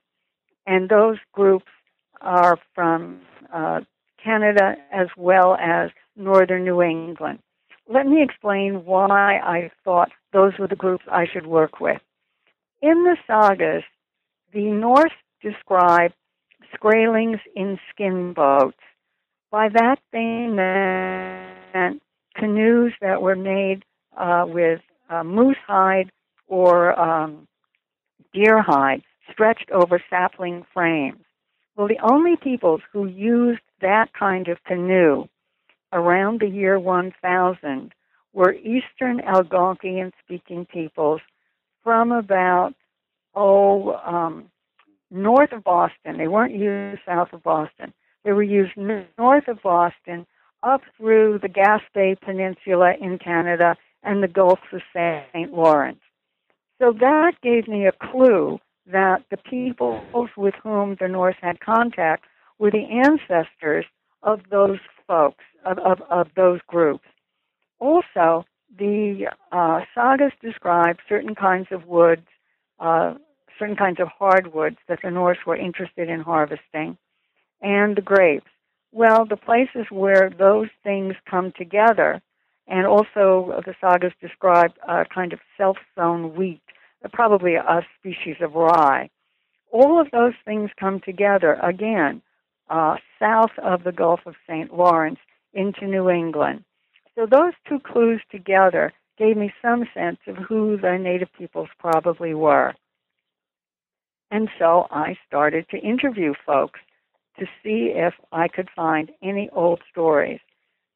And 0.66 0.88
those 0.88 1.18
groups 1.32 1.70
are 2.20 2.58
from 2.74 3.20
uh, 3.52 3.80
Canada 4.22 4.76
as 4.92 5.08
well 5.16 5.56
as 5.56 5.90
northern 6.16 6.64
New 6.64 6.80
England. 6.80 7.40
Let 7.86 8.06
me 8.06 8.22
explain 8.22 8.84
why 8.86 9.38
I 9.38 9.70
thought 9.84 10.10
those 10.32 10.52
were 10.58 10.68
the 10.68 10.76
groups 10.76 11.04
I 11.10 11.26
should 11.30 11.46
work 11.46 11.80
with. 11.80 12.00
In 12.80 13.04
the 13.04 13.16
sagas, 13.26 13.84
the 14.52 14.70
Norse 14.70 15.12
describe 15.42 16.12
Skraelings 16.74 17.40
in 17.54 17.78
skin 17.90 18.32
boats. 18.32 18.78
By 19.50 19.68
that 19.68 19.98
they 20.12 20.46
meant 20.48 22.02
canoes 22.34 22.92
that 23.00 23.22
were 23.22 23.36
made 23.36 23.84
uh, 24.16 24.44
with 24.48 24.80
uh, 25.10 25.22
moose 25.22 25.56
hide 25.66 26.10
or 26.54 26.96
um, 26.96 27.48
deer 28.32 28.62
hide 28.62 29.02
stretched 29.32 29.72
over 29.72 30.00
sapling 30.08 30.64
frames. 30.72 31.24
Well, 31.74 31.88
the 31.88 31.98
only 32.00 32.36
peoples 32.36 32.80
who 32.92 33.06
used 33.06 33.62
that 33.80 34.12
kind 34.16 34.46
of 34.46 34.62
canoe 34.62 35.26
around 35.92 36.40
the 36.40 36.46
year 36.48 36.78
1000 36.78 37.92
were 38.32 38.52
Eastern 38.52 39.20
Algonquian 39.20 40.12
speaking 40.24 40.64
peoples 40.64 41.20
from 41.82 42.12
about, 42.12 42.74
oh, 43.34 43.94
um, 44.06 44.44
north 45.10 45.50
of 45.50 45.64
Boston. 45.64 46.18
They 46.18 46.28
weren't 46.28 46.54
used 46.54 47.00
south 47.04 47.32
of 47.32 47.42
Boston. 47.42 47.92
They 48.24 48.30
were 48.30 48.44
used 48.44 48.76
north 48.76 49.48
of 49.48 49.60
Boston 49.60 50.24
up 50.62 50.82
through 50.96 51.40
the 51.42 51.48
Gaspé 51.48 52.20
Peninsula 52.20 52.94
in 53.00 53.18
Canada 53.18 53.76
and 54.04 54.22
the 54.22 54.28
Gulf 54.28 54.60
of 54.72 54.82
St. 54.94 55.52
Lawrence. 55.52 55.98
So 56.84 56.92
that 57.00 57.32
gave 57.42 57.66
me 57.66 57.86
a 57.86 57.92
clue 57.92 58.58
that 58.92 59.22
the 59.30 59.38
peoples 59.38 60.28
with 60.36 60.52
whom 60.62 60.98
the 61.00 61.08
Norse 61.08 61.36
had 61.40 61.58
contact 61.58 62.24
were 62.58 62.70
the 62.70 62.84
ancestors 62.84 63.86
of 64.22 64.40
those 64.50 64.80
folks, 65.06 65.44
of, 65.64 65.78
of, 65.78 66.02
of 66.10 66.26
those 66.36 66.60
groups. 66.66 67.06
Also, 67.78 68.44
the 68.78 69.28
uh, 69.50 69.80
sagas 69.94 70.32
describe 70.42 70.98
certain 71.08 71.34
kinds 71.34 71.68
of 71.70 71.86
woods, 71.86 72.26
uh, 72.80 73.14
certain 73.58 73.76
kinds 73.76 73.98
of 73.98 74.08
hardwoods 74.08 74.76
that 74.86 74.98
the 75.02 75.10
Norse 75.10 75.38
were 75.46 75.56
interested 75.56 76.10
in 76.10 76.20
harvesting, 76.20 76.98
and 77.62 77.96
the 77.96 78.02
grapes. 78.02 78.50
Well, 78.92 79.24
the 79.24 79.38
places 79.38 79.86
where 79.90 80.30
those 80.38 80.68
things 80.82 81.14
come 81.30 81.50
together, 81.56 82.20
and 82.68 82.86
also 82.86 83.62
the 83.64 83.74
sagas 83.80 84.12
describe 84.20 84.72
a 84.86 85.06
kind 85.06 85.32
of 85.32 85.38
self-sown 85.56 86.34
wheat, 86.34 86.60
probably 87.12 87.54
a 87.54 87.86
species 87.98 88.36
of 88.40 88.54
rye. 88.54 89.10
All 89.70 90.00
of 90.00 90.10
those 90.10 90.34
things 90.44 90.70
come 90.78 91.00
together 91.00 91.54
again 91.54 92.22
uh, 92.70 92.96
south 93.18 93.50
of 93.62 93.84
the 93.84 93.92
Gulf 93.92 94.20
of 94.26 94.34
St. 94.48 94.72
Lawrence 94.74 95.18
into 95.52 95.86
New 95.86 96.08
England. 96.08 96.64
So 97.14 97.26
those 97.26 97.52
two 97.68 97.78
clues 97.78 98.20
together 98.30 98.92
gave 99.18 99.36
me 99.36 99.52
some 99.62 99.84
sense 99.94 100.18
of 100.26 100.36
who 100.36 100.76
the 100.76 100.98
native 100.98 101.28
peoples 101.38 101.68
probably 101.78 102.34
were. 102.34 102.74
And 104.30 104.48
so 104.58 104.86
I 104.90 105.16
started 105.26 105.68
to 105.70 105.78
interview 105.78 106.34
folks 106.44 106.80
to 107.38 107.46
see 107.62 107.92
if 107.94 108.14
I 108.32 108.48
could 108.48 108.68
find 108.74 109.10
any 109.22 109.48
old 109.52 109.80
stories. 109.90 110.40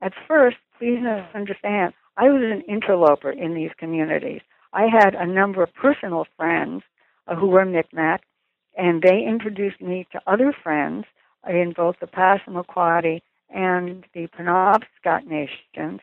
At 0.01 0.13
first, 0.27 0.57
please 0.79 1.05
understand, 1.35 1.95
I 2.17 2.31
was 2.31 2.43
an 2.43 2.63
interloper 2.63 3.31
in 3.31 3.55
these 3.55 3.71
communities. 3.79 4.41
I 4.73 4.87
had 4.87 5.15
a 5.15 5.27
number 5.27 5.63
of 5.63 5.75
personal 5.75 6.27
friends 6.37 6.83
uh, 7.27 7.37
who 7.37 7.49
were 7.49 7.65
Micmac, 7.65 8.23
and 8.77 9.03
they 9.03 9.25
introduced 9.27 9.81
me 9.81 10.07
to 10.13 10.21
other 10.27 10.53
friends 10.63 11.07
in 11.49 11.73
both 11.77 11.97
the 12.01 12.07
Passamaquoddy 12.07 13.23
and 13.51 14.05
the 14.15 14.29
Penobscot 14.29 15.27
nations. 15.27 16.01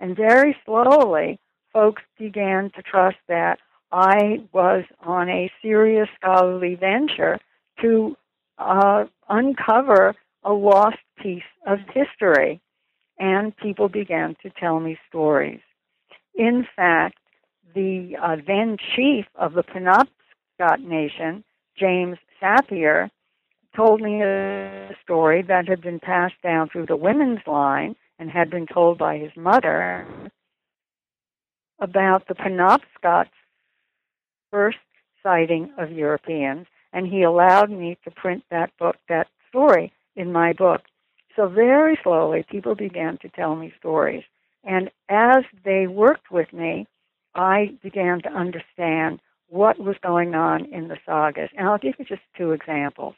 And 0.00 0.16
very 0.16 0.56
slowly, 0.64 1.38
folks 1.72 2.02
began 2.18 2.70
to 2.76 2.82
trust 2.82 3.18
that 3.28 3.58
I 3.92 4.42
was 4.52 4.84
on 5.00 5.28
a 5.28 5.50
serious 5.62 6.08
scholarly 6.16 6.76
venture 6.76 7.38
to 7.82 8.16
uh, 8.58 9.04
uncover 9.28 10.14
a 10.44 10.52
lost 10.52 10.98
piece 11.22 11.42
of 11.66 11.78
history. 11.92 12.60
and 13.18 13.56
people 13.56 13.88
began 13.88 14.36
to 14.42 14.50
tell 14.58 14.80
me 14.80 14.98
stories. 15.08 15.60
In 16.34 16.66
fact, 16.74 17.19
the 17.74 18.16
uh, 18.22 18.36
then 18.46 18.76
chief 18.96 19.26
of 19.34 19.54
the 19.54 19.62
Penobscot 19.62 20.80
Nation, 20.80 21.44
James 21.78 22.18
Sappier, 22.40 23.10
told 23.74 24.00
me 24.00 24.22
a 24.22 24.90
story 25.02 25.42
that 25.42 25.68
had 25.68 25.80
been 25.80 26.00
passed 26.00 26.40
down 26.42 26.68
through 26.68 26.86
the 26.86 26.96
women's 26.96 27.40
line 27.46 27.94
and 28.18 28.30
had 28.30 28.50
been 28.50 28.66
told 28.66 28.98
by 28.98 29.16
his 29.18 29.30
mother 29.36 30.06
about 31.78 32.28
the 32.28 32.34
Penobscot's 32.34 33.30
first 34.50 34.78
sighting 35.22 35.72
of 35.78 35.92
Europeans, 35.92 36.66
and 36.92 37.06
he 37.06 37.22
allowed 37.22 37.70
me 37.70 37.96
to 38.04 38.10
print 38.10 38.42
that 38.50 38.76
book, 38.78 38.96
that 39.08 39.28
story, 39.48 39.92
in 40.16 40.32
my 40.32 40.52
book. 40.52 40.82
So 41.36 41.48
very 41.48 41.98
slowly, 42.02 42.44
people 42.50 42.74
began 42.74 43.16
to 43.18 43.28
tell 43.28 43.54
me 43.54 43.72
stories. 43.78 44.24
And 44.64 44.90
as 45.08 45.44
they 45.64 45.86
worked 45.86 46.30
with 46.30 46.52
me, 46.52 46.86
I 47.34 47.72
began 47.82 48.20
to 48.22 48.32
understand 48.32 49.20
what 49.48 49.78
was 49.78 49.96
going 50.02 50.34
on 50.34 50.64
in 50.66 50.88
the 50.88 50.96
sagas. 51.06 51.50
And 51.56 51.68
I'll 51.68 51.78
give 51.78 51.94
you 51.98 52.04
just 52.04 52.22
two 52.36 52.52
examples. 52.52 53.14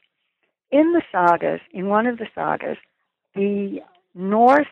In 0.70 0.92
the 0.92 1.02
sagas, 1.12 1.60
in 1.72 1.88
one 1.88 2.06
of 2.06 2.18
the 2.18 2.26
sagas, 2.34 2.78
the 3.34 3.80
Norse 4.14 4.66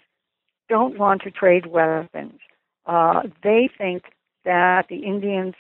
don't 0.68 0.98
want 0.98 1.22
to 1.22 1.30
trade 1.30 1.66
weapons. 1.66 2.40
Uh, 2.86 3.22
they 3.42 3.68
think 3.76 4.04
that 4.44 4.86
the 4.88 5.04
Indians 5.04 5.54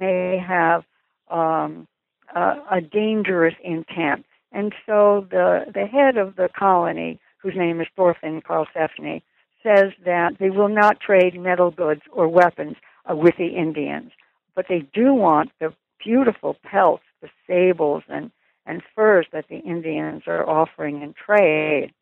may 0.00 0.42
have 0.44 0.84
um, 1.30 1.86
a, 2.34 2.56
a 2.72 2.80
dangerous 2.80 3.54
intent. 3.62 4.24
And 4.50 4.72
so 4.86 5.26
the, 5.30 5.66
the 5.72 5.86
head 5.86 6.16
of 6.16 6.36
the 6.36 6.48
colony, 6.56 7.20
whose 7.38 7.54
name 7.56 7.80
is 7.80 7.86
Thorfinn 7.96 8.40
Karlsefni, 8.42 9.22
says 9.64 9.92
that 10.04 10.36
they 10.38 10.50
will 10.50 10.68
not 10.68 11.00
trade 11.00 11.40
metal 11.40 11.70
goods 11.70 12.02
or 12.12 12.28
weapons 12.28 12.76
uh, 13.10 13.16
with 13.16 13.34
the 13.38 13.48
Indians, 13.48 14.12
but 14.54 14.66
they 14.68 14.86
do 14.94 15.12
want 15.14 15.50
the 15.60 15.74
beautiful 16.04 16.56
pelts, 16.62 17.04
the 17.22 17.28
sables 17.46 18.02
and, 18.08 18.30
and 18.66 18.82
furs 18.94 19.26
that 19.32 19.46
the 19.48 19.58
Indians 19.58 20.22
are 20.26 20.48
offering 20.48 21.02
in 21.02 21.14
trade. 21.14 21.92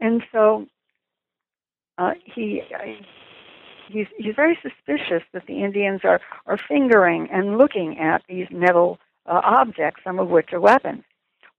And 0.00 0.22
so 0.32 0.66
uh, 1.98 2.12
he 2.24 2.62
he's 3.88 4.06
he's 4.16 4.34
very 4.36 4.56
suspicious 4.62 5.24
that 5.32 5.46
the 5.46 5.64
Indians 5.64 6.02
are 6.04 6.20
are 6.46 6.58
fingering 6.68 7.28
and 7.32 7.58
looking 7.58 7.98
at 7.98 8.22
these 8.28 8.46
metal 8.50 8.98
uh, 9.26 9.40
objects, 9.42 10.02
some 10.04 10.20
of 10.20 10.28
which 10.28 10.52
are 10.52 10.60
weapons. 10.60 11.02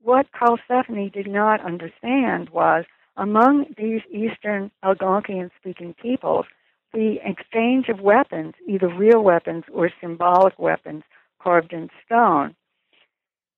What 0.02 0.28
Karlsefni 0.32 1.12
did 1.12 1.28
not 1.28 1.60
understand 1.66 2.50
was 2.52 2.86
among 3.20 3.66
these 3.78 4.02
Eastern 4.10 4.72
Algonquian 4.84 5.52
speaking 5.60 5.94
peoples, 6.02 6.46
the 6.94 7.18
exchange 7.24 7.90
of 7.90 8.00
weapons, 8.00 8.56
either 8.68 8.88
real 8.88 9.22
weapons 9.22 9.66
or 9.72 9.92
symbolic 10.02 10.58
weapons 10.58 11.04
carved 11.40 11.74
in 11.74 11.90
stone, 12.06 12.56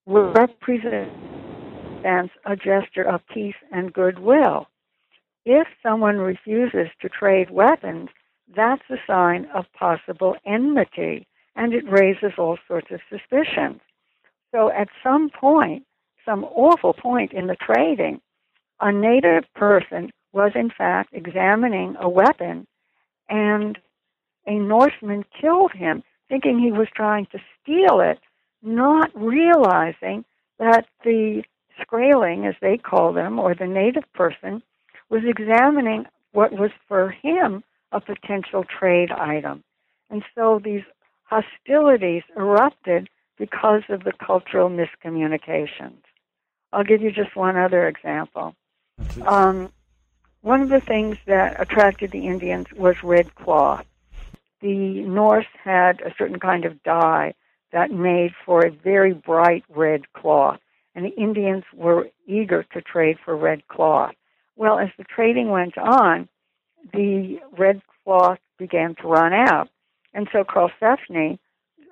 represents 0.05 1.13
a 2.45 2.55
gesture 2.55 3.03
of 3.03 3.21
peace 3.31 3.55
and 3.71 3.93
goodwill. 3.93 4.67
If 5.45 5.67
someone 5.81 6.17
refuses 6.17 6.87
to 7.01 7.09
trade 7.09 7.51
weapons, 7.51 8.09
that's 8.53 8.83
a 8.89 8.97
sign 9.07 9.47
of 9.53 9.65
possible 9.73 10.35
enmity 10.45 11.27
and 11.55 11.73
it 11.73 11.89
raises 11.89 12.33
all 12.37 12.57
sorts 12.67 12.87
of 12.91 12.99
suspicions. 13.09 13.79
So 14.51 14.71
at 14.71 14.89
some 15.03 15.29
point, 15.29 15.83
some 16.25 16.43
awful 16.45 16.93
point 16.93 17.31
in 17.31 17.47
the 17.47 17.55
trading, 17.55 18.21
a 18.81 18.91
native 18.91 19.43
person 19.55 20.11
was 20.33 20.51
in 20.55 20.69
fact 20.69 21.09
examining 21.13 21.95
a 21.99 22.09
weapon 22.09 22.65
and 23.29 23.77
a 24.47 24.53
Norseman 24.53 25.23
killed 25.39 25.71
him, 25.71 26.03
thinking 26.27 26.59
he 26.59 26.71
was 26.71 26.87
trying 26.95 27.27
to 27.27 27.39
steal 27.61 28.01
it, 28.01 28.19
not 28.63 29.09
realizing 29.13 30.25
that 30.59 30.85
the 31.03 31.43
Skraeling, 31.81 32.47
as 32.47 32.55
they 32.61 32.77
call 32.77 33.13
them, 33.13 33.39
or 33.39 33.55
the 33.55 33.67
native 33.67 34.03
person, 34.13 34.61
was 35.09 35.21
examining 35.25 36.05
what 36.31 36.51
was 36.53 36.71
for 36.87 37.09
him 37.09 37.63
a 37.91 37.99
potential 37.99 38.63
trade 38.63 39.11
item. 39.11 39.63
And 40.09 40.23
so 40.35 40.59
these 40.63 40.83
hostilities 41.23 42.23
erupted 42.35 43.09
because 43.37 43.83
of 43.89 44.03
the 44.03 44.13
cultural 44.25 44.69
miscommunications. 44.69 46.01
I'll 46.73 46.83
give 46.83 47.01
you 47.01 47.11
just 47.11 47.35
one 47.35 47.57
other 47.57 47.87
example. 47.87 48.55
Um, 49.25 49.71
one 50.41 50.61
of 50.61 50.69
the 50.69 50.79
things 50.79 51.17
that 51.27 51.61
attracted 51.61 52.11
the 52.11 52.27
Indians 52.27 52.67
was 52.75 53.03
red 53.03 53.35
cloth. 53.35 53.85
The 54.61 55.01
Norse 55.03 55.45
had 55.63 56.01
a 56.01 56.13
certain 56.17 56.39
kind 56.39 56.65
of 56.65 56.81
dye 56.83 57.33
that 57.71 57.91
made 57.91 58.33
for 58.45 58.65
a 58.65 58.71
very 58.71 59.13
bright 59.13 59.63
red 59.69 60.11
cloth, 60.13 60.59
and 60.93 61.05
the 61.05 61.15
Indians 61.15 61.63
were 61.73 62.09
eager 62.27 62.63
to 62.73 62.81
trade 62.81 63.17
for 63.23 63.35
red 63.35 63.67
cloth. 63.67 64.13
Well, 64.55 64.79
as 64.79 64.89
the 64.97 65.03
trading 65.03 65.49
went 65.49 65.77
on, 65.77 66.27
the 66.93 67.39
red 67.57 67.81
cloth 68.03 68.39
began 68.57 68.95
to 68.95 69.07
run 69.07 69.33
out. 69.33 69.69
And 70.13 70.27
so 70.31 70.43
Karlsefni 70.43 71.39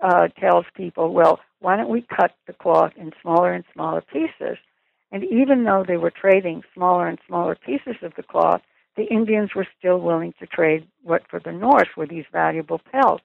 uh, 0.01 0.27
tells 0.39 0.65
people, 0.75 1.13
well, 1.13 1.39
why 1.59 1.75
don't 1.75 1.89
we 1.89 2.01
cut 2.01 2.35
the 2.47 2.53
cloth 2.53 2.93
in 2.95 3.11
smaller 3.21 3.53
and 3.53 3.63
smaller 3.73 4.01
pieces? 4.01 4.57
And 5.11 5.23
even 5.25 5.63
though 5.63 5.83
they 5.87 5.97
were 5.97 6.11
trading 6.11 6.63
smaller 6.73 7.07
and 7.07 7.19
smaller 7.27 7.55
pieces 7.55 7.95
of 8.01 8.13
the 8.15 8.23
cloth, 8.23 8.61
the 8.95 9.05
Indians 9.05 9.51
were 9.55 9.67
still 9.77 9.99
willing 9.99 10.33
to 10.39 10.45
trade 10.45 10.87
what 11.03 11.23
for 11.29 11.39
the 11.39 11.51
Norse 11.51 11.89
were 11.95 12.05
these 12.05 12.25
valuable 12.31 12.79
pelts. 12.91 13.23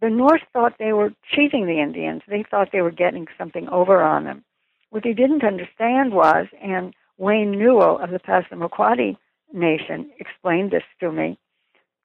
The 0.00 0.10
Norse 0.10 0.42
thought 0.52 0.78
they 0.78 0.92
were 0.92 1.12
cheating 1.34 1.66
the 1.66 1.80
Indians. 1.80 2.22
They 2.26 2.44
thought 2.48 2.70
they 2.72 2.82
were 2.82 2.90
getting 2.90 3.26
something 3.38 3.68
over 3.68 4.02
on 4.02 4.24
them. 4.24 4.44
What 4.90 5.04
they 5.04 5.12
didn't 5.12 5.44
understand 5.44 6.12
was, 6.12 6.46
and 6.62 6.94
Wayne 7.18 7.52
Newell 7.52 7.98
of 7.98 8.10
the 8.10 8.18
Passamaquoddy 8.18 9.16
Nation 9.52 10.10
explained 10.18 10.70
this 10.70 10.82
to 11.00 11.12
me, 11.12 11.38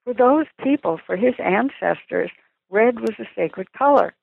for 0.03 0.13
those 0.13 0.45
people, 0.63 0.99
for 1.05 1.17
his 1.17 1.33
ancestors, 1.37 2.31
red 2.69 2.99
was 2.99 3.15
a 3.19 3.27
sacred 3.35 3.73
color. 3.73 4.13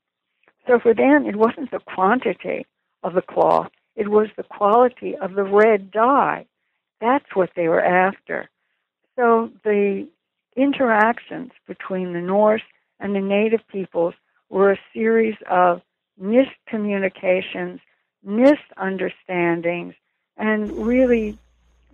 So 0.66 0.78
for 0.78 0.94
them, 0.94 1.26
it 1.26 1.36
wasn't 1.36 1.70
the 1.70 1.80
quantity 1.80 2.66
of 3.02 3.14
the 3.14 3.22
cloth, 3.22 3.70
it 3.96 4.08
was 4.08 4.28
the 4.36 4.42
quality 4.42 5.16
of 5.16 5.34
the 5.34 5.44
red 5.44 5.90
dye. 5.90 6.46
That's 7.00 7.34
what 7.34 7.50
they 7.54 7.68
were 7.68 7.84
after. 7.84 8.48
So 9.16 9.50
the 9.62 10.08
interactions 10.56 11.52
between 11.66 12.12
the 12.12 12.20
Norse 12.20 12.62
and 13.00 13.14
the 13.14 13.20
native 13.20 13.66
peoples 13.68 14.14
were 14.48 14.72
a 14.72 14.78
series 14.92 15.36
of 15.48 15.82
miscommunications, 16.20 17.80
misunderstandings, 18.22 19.94
and 20.36 20.86
really 20.86 21.38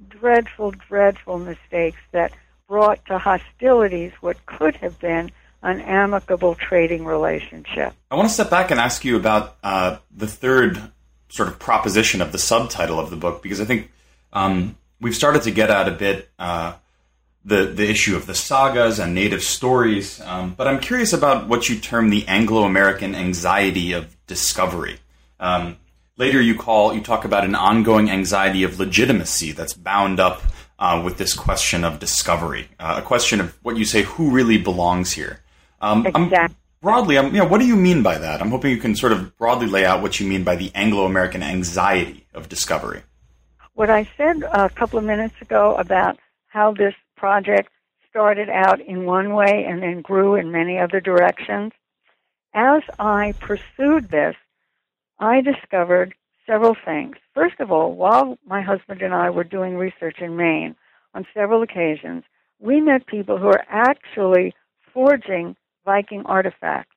dreadful, 0.09 0.71
dreadful 0.71 1.39
mistakes 1.39 1.99
that 2.13 2.33
brought 2.69 3.05
to 3.07 3.19
hostilities 3.19 4.13
what 4.21 4.45
could 4.47 4.77
have 4.77 4.99
been 5.01 5.31
an 5.63 5.81
amicable 5.81 6.55
trading 6.55 7.05
relationship. 7.05 7.93
I 8.11 8.15
want 8.15 8.29
to 8.29 8.35
step 8.35 8.49
back 8.49 8.71
and 8.71 8.81
ask 8.81 9.05
you 9.05 9.17
about 9.17 9.57
uh, 9.63 9.99
the 10.11 10.27
third 10.27 10.81
sort 11.31 11.49
of 11.49 11.59
proposition 11.59 12.21
of 12.21 12.33
the 12.33 12.39
subtitle 12.39 13.01
of 13.01 13.09
the 13.09 13.17
book 13.17 13.43
because 13.43 13.61
I 13.61 13.65
think 13.65 13.91
um, 14.33 14.77
we've 15.01 15.15
started 15.15 15.43
to 15.43 15.51
get 15.51 15.71
at 15.71 15.89
a 15.89 15.93
bit 15.93 16.29
uh, 16.39 16.75
the 17.45 17.65
the 17.65 17.89
issue 17.89 18.17
of 18.17 18.27
the 18.27 18.35
sagas 18.35 18.99
and 18.99 19.15
native 19.15 19.43
stories, 19.43 20.21
um, 20.21 20.55
but 20.55 20.69
I'm 20.69 20.79
curious 20.79 21.13
about 21.13 21.49
what 21.49 21.69
you 21.69 21.79
term 21.79 22.11
the 22.11 22.27
Anglo-American 22.29 23.15
anxiety 23.15 23.93
of 23.93 24.15
discovery. 24.27 24.99
Um, 25.39 25.79
later, 26.19 26.41
you 26.41 26.55
call 26.55 26.93
you 26.95 27.01
talk 27.01 27.25
about 27.25 27.45
an 27.45 27.55
ongoing 27.55 28.11
anxiety 28.11 28.63
of 28.63 28.79
legitimacy 28.79 29.53
that's 29.53 29.73
bound 29.73 30.21
up 30.21 30.43
uh, 30.79 31.01
with 31.03 31.17
this 31.17 31.33
question 31.33 31.85
of 31.85 31.99
discovery, 31.99 32.69
uh, 32.79 32.97
a 32.99 33.03
question 33.03 33.41
of 33.41 33.57
what 33.63 33.77
you 33.77 33.85
say, 33.85 34.03
who 34.03 34.31
really 34.31 34.59
belongs 34.59 35.13
here. 35.13 35.41
Um, 35.81 36.07
exactly. 36.07 36.37
I'm, 36.37 36.57
broadly, 36.81 37.19
I'm, 37.19 37.27
you 37.27 37.41
know, 37.41 37.47
what 37.47 37.59
do 37.59 37.67
you 37.67 37.77
mean 37.77 38.03
by 38.03 38.19
that? 38.19 38.41
I'm 38.41 38.51
hoping 38.51 38.71
you 38.71 38.79
can 38.79 38.97
sort 38.97 39.13
of 39.13 39.37
broadly 39.37 39.67
lay 39.67 39.85
out 39.85 40.03
what 40.03 40.19
you 40.19 40.27
mean 40.27 40.45
by 40.45 40.57
the 40.57 40.71
Anglo-American 40.75 41.43
anxiety 41.43 42.27
of 42.35 42.49
discovery. 42.49 43.03
What 43.75 43.91
I 43.91 44.09
said 44.17 44.43
a 44.43 44.69
couple 44.71 44.99
of 44.99 45.05
minutes 45.05 45.35
ago 45.41 45.75
about 45.77 46.19
how 46.49 46.73
this 46.73 46.95
project 47.17 47.71
started 48.09 48.49
out 48.49 48.81
in 48.81 49.05
one 49.05 49.35
way 49.35 49.65
and 49.69 49.83
then 49.83 50.01
grew 50.01 50.35
in 50.35 50.51
many 50.51 50.79
other 50.79 51.01
directions. 51.01 51.73
As 52.53 52.83
I 52.99 53.35
pursued 53.41 54.11
this, 54.11 54.35
I 55.21 55.41
discovered 55.41 56.15
several 56.45 56.75
things. 56.85 57.17
First 57.35 57.61
of 57.61 57.71
all, 57.71 57.95
while 57.95 58.39
my 58.45 58.63
husband 58.63 59.03
and 59.03 59.15
I 59.15 59.31
were 59.31 59.45
doing 59.45 59.77
research 59.77 60.19
in 60.19 60.37
Maine 60.37 60.75
on 61.15 61.27
several 61.33 61.63
occasions, 61.63 62.25
we 62.59 62.81
met 62.81 63.07
people 63.07 63.39
who 63.39 63.47
are 63.47 63.65
actually 63.69 64.55
forging 64.93 65.55
Viking 65.85 66.25
artifacts. 66.27 66.97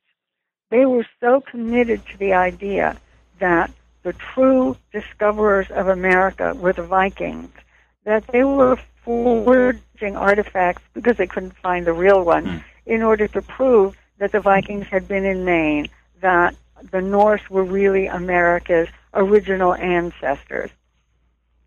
They 0.69 0.85
were 0.85 1.05
so 1.19 1.41
committed 1.41 2.05
to 2.07 2.17
the 2.17 2.33
idea 2.33 2.97
that 3.39 3.71
the 4.03 4.13
true 4.13 4.77
discoverers 4.91 5.69
of 5.71 5.87
America 5.87 6.53
were 6.55 6.73
the 6.73 6.83
Vikings 6.83 7.51
that 8.03 8.27
they 8.27 8.43
were 8.43 8.77
forging 9.03 10.15
artifacts 10.15 10.81
because 10.93 11.17
they 11.17 11.27
couldn't 11.27 11.57
find 11.57 11.85
the 11.85 11.93
real 11.93 12.23
one 12.23 12.45
mm. 12.45 12.63
in 12.85 13.01
order 13.01 13.27
to 13.27 13.41
prove 13.41 13.95
that 14.17 14.31
the 14.31 14.39
Vikings 14.39 14.87
had 14.87 15.07
been 15.07 15.25
in 15.25 15.45
Maine, 15.45 15.87
that 16.21 16.55
the 16.91 17.01
Norse 17.01 17.49
were 17.49 17.63
really 17.63 18.07
America's 18.07 18.89
original 19.13 19.73
ancestors. 19.73 20.71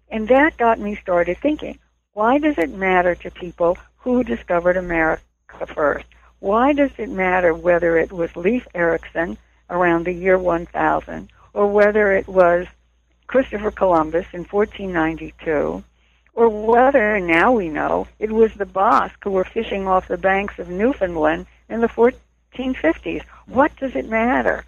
And 0.09 0.29
that 0.29 0.57
got 0.57 0.79
me 0.79 0.95
started 0.97 1.39
thinking, 1.39 1.79
why 2.13 2.39
does 2.39 2.59
it 2.59 2.71
matter 2.71 3.15
to 3.17 3.31
people 3.31 3.77
who 3.97 4.23
discovered 4.23 4.77
America 4.77 5.23
first? 5.67 6.07
Why 6.41 6.73
does 6.73 6.91
it 6.99 7.09
matter 7.09 7.55
whether 7.55 7.97
it 7.99 8.13
was 8.13 8.37
Leif 8.37 8.67
Erikson 8.75 9.39
around 9.71 10.05
the 10.05 10.13
year 10.13 10.39
1000 10.39 11.29
or 11.53 11.67
whether 11.67 12.13
it 12.13 12.29
was 12.29 12.67
Christopher 13.27 13.71
Columbus 13.71 14.27
in 14.33 14.45
1492 14.45 15.83
or 16.35 16.49
whether 16.49 17.19
now 17.19 17.53
we 17.53 17.69
know 17.69 18.07
it 18.19 18.31
was 18.31 18.53
the 18.55 18.67
Basque 18.67 19.25
who 19.25 19.31
were 19.31 19.45
fishing 19.45 19.89
off 19.89 20.07
the 20.07 20.19
banks 20.19 20.59
of 20.59 20.69
Newfoundland 20.69 21.47
in 21.69 21.81
the 21.81 21.89
1450s? 21.89 23.23
What 23.47 23.75
does 23.77 23.97
it 23.97 24.09
matter? 24.09 24.65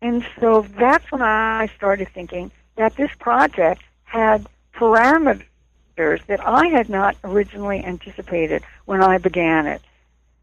And 0.00 0.24
so 0.40 0.62
that's 0.62 1.12
when 1.12 1.20
I 1.20 1.66
started 1.76 2.08
thinking 2.08 2.50
that 2.76 2.96
this 2.96 3.10
project 3.18 3.82
had 4.04 4.46
parameters 4.74 5.44
that 6.26 6.40
I 6.40 6.68
had 6.68 6.88
not 6.88 7.16
originally 7.22 7.84
anticipated 7.84 8.62
when 8.86 9.02
I 9.02 9.18
began 9.18 9.66
it. 9.66 9.82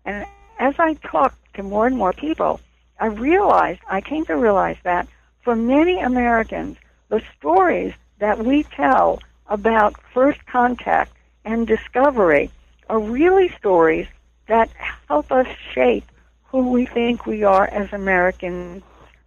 And 0.06 0.28
as 0.60 0.76
I 0.80 0.96
talked 0.96 1.38
to 1.56 1.64
more 1.64 1.88
and 1.88 1.98
more 1.98 2.14
people, 2.14 2.60
I 3.00 3.08
realized, 3.08 3.82
I 3.88 4.02
came 4.02 4.26
to 4.26 4.36
realize 4.36 4.78
that 4.84 5.08
for 5.42 5.56
many 5.56 6.00
Americans, 6.00 6.78
the 7.10 7.22
stories 7.38 7.94
that 8.20 8.44
we 8.44 8.64
tell 8.64 9.20
about 9.48 9.96
first 10.14 10.46
contact 10.46 11.14
and 11.46 11.66
discovery 11.68 12.52
are 12.90 13.00
really 13.00 13.50
stories 13.58 14.08
that 14.48 14.70
help 15.08 15.32
us 15.32 15.48
shape 15.74 16.04
who 16.46 16.70
we 16.70 16.86
think 16.86 17.26
we 17.26 17.44
are 17.44 17.68
as 17.68 17.92
Americans 17.94 18.84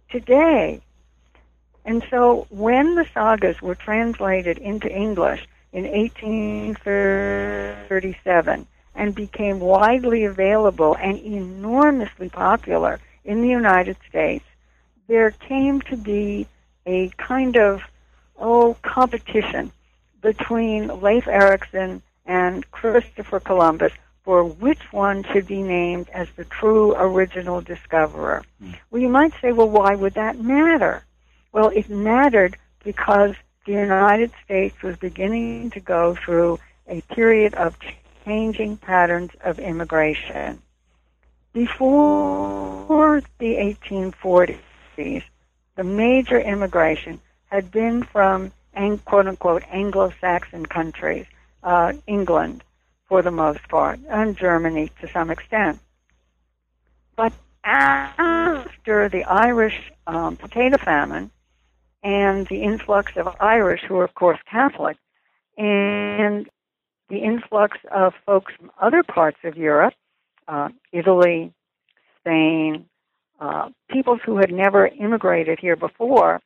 today. 0.09 0.79
And 1.85 2.03
so 2.09 2.47
when 2.49 2.95
the 2.95 3.05
sagas 3.13 3.61
were 3.61 3.75
translated 3.75 4.57
into 4.57 4.91
English 4.91 5.47
in 5.71 5.83
1837 5.83 8.67
and 8.95 9.15
became 9.15 9.59
widely 9.59 10.25
available 10.25 10.95
and 10.95 11.17
enormously 11.19 12.29
popular 12.29 12.99
in 13.23 13.41
the 13.41 13.47
United 13.47 13.97
States, 14.07 14.45
there 15.07 15.31
came 15.31 15.81
to 15.81 15.97
be 15.97 16.47
a 16.85 17.09
kind 17.17 17.57
of, 17.57 17.81
oh, 18.37 18.75
competition 18.81 19.71
between 20.21 21.01
Leif 21.01 21.27
Erikson 21.27 22.01
and 22.25 22.69
Christopher 22.71 23.39
Columbus 23.39 23.93
for 24.23 24.43
which 24.43 24.81
one 24.91 25.23
should 25.23 25.47
be 25.47 25.61
named 25.63 26.07
as 26.09 26.27
the 26.35 26.45
true 26.45 26.95
original 26.95 27.61
discoverer. 27.61 28.43
Mm. 28.63 28.77
Well, 28.89 29.01
you 29.01 29.09
might 29.09 29.33
say, 29.41 29.51
well, 29.51 29.69
why 29.69 29.95
would 29.95 30.13
that 30.13 30.39
matter? 30.39 31.03
Well, 31.51 31.69
it 31.69 31.89
mattered 31.89 32.55
because 32.83 33.35
the 33.65 33.73
United 33.73 34.31
States 34.45 34.81
was 34.81 34.95
beginning 34.97 35.71
to 35.71 35.79
go 35.79 36.15
through 36.15 36.59
a 36.87 37.01
period 37.01 37.53
of 37.55 37.77
changing 38.25 38.77
patterns 38.77 39.31
of 39.43 39.59
immigration. 39.59 40.61
Before 41.53 43.21
the 43.39 43.55
1840s, 43.55 45.23
the 45.75 45.83
major 45.83 46.39
immigration 46.39 47.19
had 47.45 47.71
been 47.71 48.03
from 48.03 48.51
quote 49.05 49.27
unquote 49.27 49.63
Anglo-Saxon 49.69 50.65
countries, 50.65 51.25
uh, 51.63 51.93
England, 52.07 52.63
for 53.07 53.21
the 53.21 53.31
most 53.31 53.67
part, 53.67 53.99
and 54.09 54.37
Germany 54.37 54.89
to 55.01 55.07
some 55.09 55.29
extent. 55.29 55.79
But 57.15 57.33
after 57.63 59.09
the 59.09 59.25
Irish 59.25 59.91
um, 60.07 60.37
potato 60.37 60.77
famine 60.77 61.31
and 62.03 62.47
the 62.47 62.63
influx 62.63 63.15
of 63.17 63.35
Irish, 63.39 63.81
who 63.81 63.97
are 63.97 64.05
of 64.05 64.15
course 64.15 64.39
Catholic, 64.49 64.97
and 65.57 66.49
the 67.11 67.17
influx 67.17 67.77
of 67.91 68.13
folks 68.25 68.53
from 68.57 68.71
other 68.81 69.03
parts 69.03 69.37
of 69.43 69.57
Europe, 69.57 69.93
uh, 70.47 70.69
Italy, 70.93 71.53
Spain, 72.19 72.85
uh, 73.41 73.69
peoples 73.91 74.21
who 74.25 74.37
had 74.37 74.51
never 74.51 74.87
immigrated 74.87 75.59
here 75.59 75.75
before, 75.75 76.39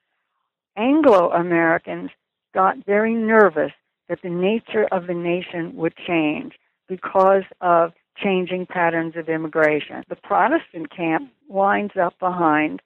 Anglo 0.76 1.32
Americans 1.32 2.10
got 2.54 2.84
very 2.84 3.14
nervous 3.14 3.72
that 4.10 4.20
the 4.24 4.30
nature 4.30 4.88
of 4.92 5.06
the 5.06 5.14
nation 5.14 5.76
would 5.76 5.94
change 6.08 6.54
because 6.90 7.44
of 7.62 7.94
changing 8.18 8.66
patterns 8.66 9.16
of 9.16 9.30
immigration. 9.30 10.04
The 10.10 10.16
Protestant 10.16 10.90
camp 10.90 11.32
winds 11.48 11.94
up 11.96 12.18
behind 12.18 12.82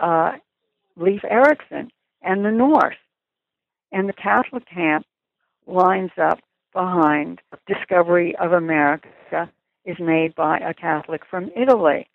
uh, 0.00 0.32
Leif 0.96 1.22
Erikson 1.28 1.90
and 2.22 2.44
the 2.44 2.50
North, 2.50 2.96
and 3.92 4.08
the 4.08 4.14
Catholic 4.14 4.66
camp 4.66 5.04
lines 5.66 6.10
up 6.16 6.38
behind 6.74 7.40
discovery 7.66 8.36
of 8.36 8.52
America 8.52 9.50
is 9.84 9.98
made 9.98 10.34
by 10.34 10.58
a 10.58 10.74
Catholic 10.74 11.24
from 11.24 11.50
Italy. 11.56 12.08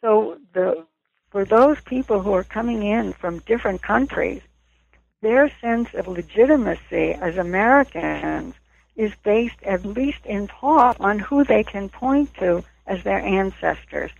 So 0.00 0.38
the 0.54 0.86
for 1.30 1.44
those 1.44 1.80
people 1.80 2.22
who 2.22 2.32
are 2.32 2.44
coming 2.44 2.84
in 2.84 3.12
from 3.12 3.40
different 3.40 3.82
countries, 3.82 4.40
their 5.20 5.50
sense 5.60 5.92
of 5.94 6.06
legitimacy 6.06 7.12
as 7.14 7.36
Americans 7.36 8.54
is 8.94 9.12
based, 9.24 9.60
at 9.64 9.84
least 9.84 10.24
in 10.24 10.46
part, 10.46 10.96
on 11.00 11.18
who 11.18 11.42
they 11.42 11.64
can 11.64 11.88
point 11.88 12.32
to 12.34 12.62
as 12.86 13.02
their 13.02 13.18
ancestors. 13.18 14.12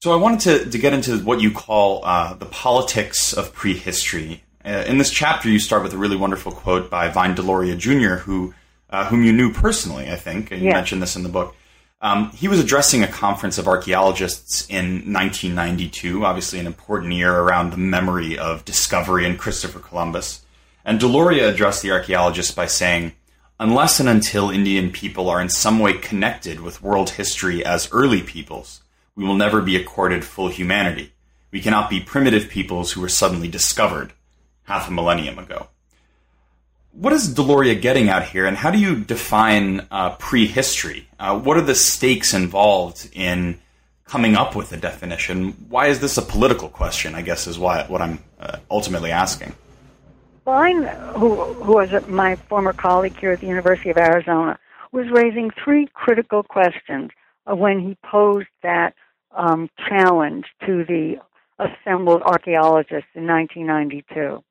So 0.00 0.12
I 0.12 0.16
wanted 0.16 0.40
to, 0.40 0.70
to 0.70 0.78
get 0.78 0.94
into 0.94 1.18
what 1.18 1.42
you 1.42 1.50
call 1.50 2.02
uh, 2.04 2.32
the 2.34 2.46
politics 2.46 3.34
of 3.34 3.52
prehistory. 3.52 4.42
Uh, 4.66 4.84
in 4.88 4.98
this 4.98 5.10
chapter, 5.10 5.48
you 5.48 5.60
start 5.60 5.84
with 5.84 5.92
a 5.92 5.96
really 5.96 6.16
wonderful 6.16 6.50
quote 6.50 6.90
by 6.90 7.08
Vine 7.08 7.36
Deloria 7.36 7.78
Jr., 7.78 8.16
who, 8.16 8.52
uh, 8.90 9.06
whom 9.06 9.22
you 9.22 9.32
knew 9.32 9.52
personally, 9.52 10.10
I 10.10 10.16
think. 10.16 10.50
You 10.50 10.72
mentioned 10.72 11.00
this 11.00 11.14
in 11.14 11.22
the 11.22 11.28
book. 11.28 11.54
Um, 12.00 12.30
he 12.32 12.48
was 12.48 12.58
addressing 12.58 13.04
a 13.04 13.08
conference 13.08 13.58
of 13.58 13.68
archaeologists 13.68 14.66
in 14.68 15.12
1992, 15.12 16.24
obviously 16.26 16.58
an 16.58 16.66
important 16.66 17.12
year 17.12 17.32
around 17.32 17.70
the 17.70 17.76
memory 17.76 18.36
of 18.36 18.64
discovery 18.64 19.24
and 19.24 19.38
Christopher 19.38 19.78
Columbus. 19.78 20.44
And 20.84 20.98
Deloria 20.98 21.48
addressed 21.48 21.82
the 21.82 21.92
archaeologists 21.92 22.52
by 22.52 22.66
saying, 22.66 23.12
Unless 23.60 24.00
and 24.00 24.08
until 24.08 24.50
Indian 24.50 24.90
people 24.90 25.30
are 25.30 25.40
in 25.40 25.48
some 25.48 25.78
way 25.78 25.92
connected 25.94 26.60
with 26.60 26.82
world 26.82 27.10
history 27.10 27.64
as 27.64 27.88
early 27.92 28.20
peoples, 28.20 28.82
we 29.14 29.24
will 29.24 29.36
never 29.36 29.62
be 29.62 29.76
accorded 29.76 30.24
full 30.24 30.48
humanity. 30.48 31.12
We 31.52 31.60
cannot 31.60 31.88
be 31.88 32.00
primitive 32.00 32.50
peoples 32.50 32.92
who 32.92 33.00
were 33.00 33.08
suddenly 33.08 33.48
discovered 33.48 34.12
half 34.66 34.88
a 34.88 34.92
millennium 34.92 35.38
ago 35.38 35.68
what 36.96 37.12
is 37.12 37.34
Deloria 37.34 37.80
getting 37.80 38.08
at 38.08 38.28
here, 38.28 38.46
and 38.46 38.56
how 38.56 38.70
do 38.70 38.78
you 38.78 38.96
define 38.96 39.86
uh, 39.90 40.16
prehistory? 40.16 41.08
Uh, 41.20 41.38
what 41.38 41.56
are 41.56 41.62
the 41.62 41.74
stakes 41.74 42.32
involved 42.32 43.10
in 43.12 43.60
coming 44.06 44.34
up 44.34 44.56
with 44.56 44.72
a 44.72 44.76
definition? 44.76 45.52
Why 45.68 45.88
is 45.88 46.00
this 46.00 46.16
a 46.16 46.22
political 46.22 46.68
question? 46.68 47.14
I 47.14 47.22
guess 47.22 47.46
is 47.46 47.58
why 47.58 47.84
what 47.86 48.00
I'm 48.00 48.18
uh, 48.40 48.58
ultimately 48.70 49.10
asking. 49.10 49.54
Vine, 50.46 50.84
who, 51.16 51.34
who 51.34 51.72
was 51.72 51.90
my 52.08 52.36
former 52.36 52.72
colleague 52.72 53.18
here 53.18 53.32
at 53.32 53.40
the 53.40 53.48
University 53.48 53.90
of 53.90 53.98
Arizona, 53.98 54.58
was 54.92 55.06
raising 55.10 55.50
three 55.62 55.88
critical 55.92 56.44
questions 56.44 57.10
when 57.46 57.80
he 57.80 57.96
posed 58.08 58.48
that 58.62 58.94
um, 59.36 59.68
challenge 59.88 60.46
to 60.64 60.84
the 60.84 61.16
assembled 61.58 62.22
archaeologists 62.22 63.10
in 63.14 63.26
1992. 63.26 64.42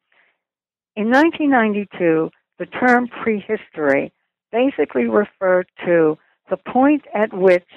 In 0.95 1.12
1992, 1.12 2.29
the 2.58 2.65
term 2.67 3.10
prehistory 3.10 4.13
basically 4.51 5.05
referred 5.05 5.67
to 5.86 6.17
the 6.49 6.55
point 6.55 7.03
at 7.13 7.34
which 7.34 7.67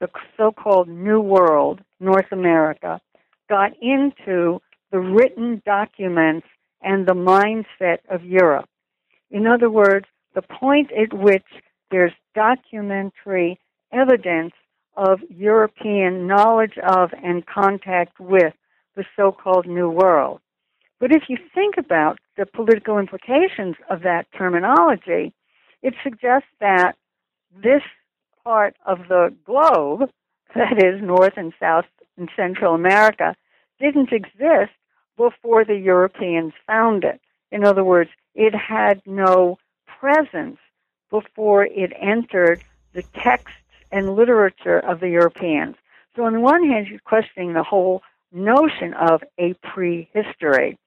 the 0.00 0.08
so-called 0.36 0.88
New 0.88 1.20
World, 1.20 1.80
North 2.00 2.32
America, 2.32 3.00
got 3.48 3.70
into 3.80 4.60
the 4.90 4.98
written 4.98 5.62
documents 5.64 6.48
and 6.82 7.06
the 7.06 7.14
mindset 7.14 7.98
of 8.08 8.24
Europe. 8.24 8.68
In 9.30 9.46
other 9.46 9.70
words, 9.70 10.06
the 10.34 10.42
point 10.42 10.90
at 10.92 11.12
which 11.16 11.46
there's 11.92 12.12
documentary 12.34 13.60
evidence 13.92 14.54
of 14.96 15.20
European 15.28 16.26
knowledge 16.26 16.78
of 16.78 17.10
and 17.22 17.46
contact 17.46 18.18
with 18.18 18.54
the 18.96 19.04
so-called 19.16 19.66
New 19.66 19.88
World. 19.88 20.40
But 20.98 21.12
if 21.12 21.24
you 21.28 21.36
think 21.54 21.76
about 21.78 22.18
the 22.40 22.46
political 22.46 22.96
implications 22.96 23.76
of 23.90 24.00
that 24.00 24.26
terminology, 24.36 25.34
it 25.82 25.92
suggests 26.02 26.48
that 26.58 26.96
this 27.62 27.82
part 28.42 28.74
of 28.86 29.00
the 29.08 29.36
globe, 29.44 30.08
that 30.54 30.82
is 30.82 31.02
North 31.02 31.34
and 31.36 31.52
South 31.60 31.84
and 32.16 32.30
Central 32.34 32.74
America, 32.74 33.36
didn't 33.78 34.10
exist 34.10 34.72
before 35.18 35.66
the 35.66 35.76
Europeans 35.76 36.54
found 36.66 37.04
it. 37.04 37.20
In 37.52 37.62
other 37.62 37.84
words, 37.84 38.08
it 38.34 38.54
had 38.54 39.02
no 39.04 39.58
presence 40.00 40.56
before 41.10 41.66
it 41.66 41.92
entered 42.00 42.64
the 42.94 43.02
texts 43.02 43.52
and 43.92 44.16
literature 44.16 44.78
of 44.78 45.00
the 45.00 45.10
Europeans. 45.10 45.76
So 46.16 46.24
on 46.24 46.32
the 46.32 46.40
one 46.40 46.66
hand, 46.66 46.86
she's 46.88 47.00
questioning 47.04 47.52
the 47.52 47.62
whole 47.62 48.00
notion 48.32 48.94
of 48.94 49.22
a 49.38 49.52
prehistory 49.62 50.78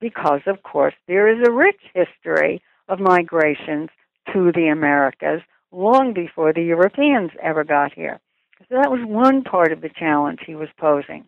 because, 0.00 0.40
of 0.46 0.62
course, 0.62 0.94
there 1.06 1.28
is 1.28 1.46
a 1.46 1.52
rich 1.52 1.80
history 1.94 2.62
of 2.88 3.00
migrations 3.00 3.90
to 4.32 4.52
the 4.52 4.68
Americas 4.68 5.42
long 5.72 6.12
before 6.12 6.52
the 6.52 6.62
Europeans 6.62 7.30
ever 7.42 7.64
got 7.64 7.92
here. 7.92 8.20
So 8.68 8.76
that 8.76 8.90
was 8.90 9.00
one 9.06 9.42
part 9.42 9.72
of 9.72 9.80
the 9.80 9.88
challenge 9.88 10.40
he 10.46 10.54
was 10.54 10.68
posing. 10.78 11.24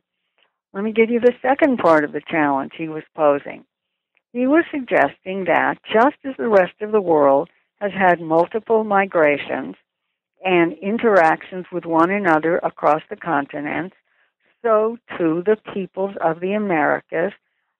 Let 0.73 0.85
me 0.85 0.93
give 0.93 1.11
you 1.11 1.21
the 1.21 1.35
second 1.43 1.79
part 1.79 2.05
of 2.05 2.13
the 2.13 2.23
challenge 2.27 2.73
he 2.77 2.89
was 2.89 3.05
posing. 3.15 3.65
He 4.33 4.47
was 4.47 4.65
suggesting 4.71 5.45
that 5.45 5.79
just 5.93 6.17
as 6.25 6.35
the 6.39 6.49
rest 6.49 6.81
of 6.81 6.93
the 6.93 7.01
world 7.01 7.51
has 7.81 7.93
had 7.93 8.21
multiple 8.21 8.83
migrations 8.85 9.77
and 10.45 10.73
interactions 10.75 11.67
with 11.71 11.85
one 11.85 12.11
another 12.11 12.59
across 12.59 13.03
the 13.11 13.17
continents, 13.17 13.95
so 14.63 14.97
too 15.19 15.43
the 15.45 15.57
peoples 15.75 16.15
of 16.25 16.41
the 16.41 16.53
Americas 16.53 17.33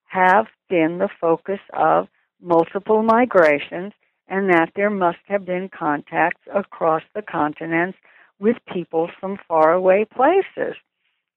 have 0.05 0.45
been 0.73 0.97
the 0.97 1.09
focus 1.21 1.59
of 1.73 2.07
multiple 2.41 3.03
migrations 3.03 3.93
and 4.27 4.49
that 4.49 4.71
there 4.75 4.89
must 4.89 5.19
have 5.27 5.45
been 5.45 5.69
contacts 5.69 6.41
across 6.51 7.03
the 7.13 7.21
continents 7.21 7.95
with 8.39 8.57
people 8.73 9.07
from 9.19 9.37
faraway 9.47 10.03
places. 10.03 10.75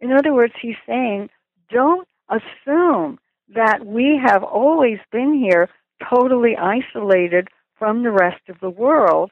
In 0.00 0.10
other 0.10 0.32
words, 0.32 0.54
he's 0.58 0.80
saying, 0.86 1.28
don't 1.70 2.08
assume 2.30 3.18
that 3.54 3.84
we 3.84 4.18
have 4.24 4.42
always 4.42 5.00
been 5.12 5.34
here 5.34 5.68
totally 6.08 6.56
isolated 6.56 7.48
from 7.78 8.04
the 8.04 8.10
rest 8.10 8.40
of 8.48 8.56
the 8.60 8.70
world 8.70 9.30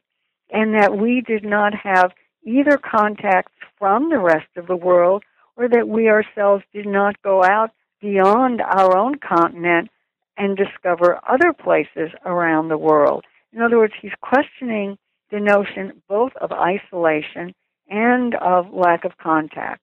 and 0.50 0.74
that 0.74 0.98
we 0.98 1.22
did 1.26 1.44
not 1.44 1.72
have 1.74 2.12
either 2.46 2.76
contacts 2.76 3.52
from 3.78 4.10
the 4.10 4.18
rest 4.18 4.50
of 4.58 4.66
the 4.66 4.76
world 4.76 5.22
or 5.56 5.66
that 5.66 5.88
we 5.88 6.10
ourselves 6.10 6.62
did 6.74 6.86
not 6.86 7.22
go 7.22 7.42
out 7.42 7.70
beyond 8.02 8.60
our 8.60 8.94
own 8.98 9.14
continent 9.14 9.88
and 10.37 10.57
discover 10.57 11.20
other 11.29 11.53
places 11.53 12.11
around 12.25 12.68
the 12.68 12.79
world. 12.79 13.25
In 13.53 13.62
other 13.62 13.79
words, 13.79 13.94
he's 14.01 14.12
questioning 14.20 14.99
the 15.31 15.40
notion 15.40 16.03
both 16.09 16.33
of 16.40 16.53
isolation 16.53 17.55
and 17.88 18.35
of 18.37 18.73
lack 18.73 19.05
of 19.05 19.18
contact. 19.18 19.83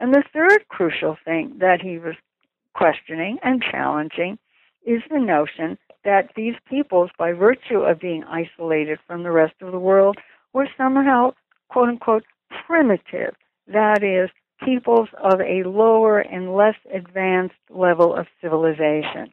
And 0.00 0.14
the 0.14 0.24
third 0.32 0.68
crucial 0.68 1.16
thing 1.24 1.56
that 1.58 1.80
he 1.80 1.98
was 1.98 2.14
questioning 2.74 3.38
and 3.42 3.62
challenging 3.62 4.38
is 4.86 5.02
the 5.10 5.18
notion 5.18 5.76
that 6.04 6.30
these 6.36 6.54
peoples, 6.68 7.10
by 7.18 7.32
virtue 7.32 7.80
of 7.80 7.98
being 8.00 8.24
isolated 8.24 8.98
from 9.06 9.22
the 9.22 9.32
rest 9.32 9.54
of 9.60 9.72
the 9.72 9.78
world, 9.78 10.16
were 10.52 10.68
somehow, 10.76 11.32
quote 11.68 11.88
unquote, 11.88 12.24
primitive. 12.66 13.34
That 13.66 14.02
is, 14.02 14.30
peoples 14.64 15.08
of 15.22 15.40
a 15.40 15.68
lower 15.68 16.20
and 16.20 16.54
less 16.54 16.76
advanced 16.92 17.56
level 17.68 18.14
of 18.14 18.26
civilization. 18.40 19.32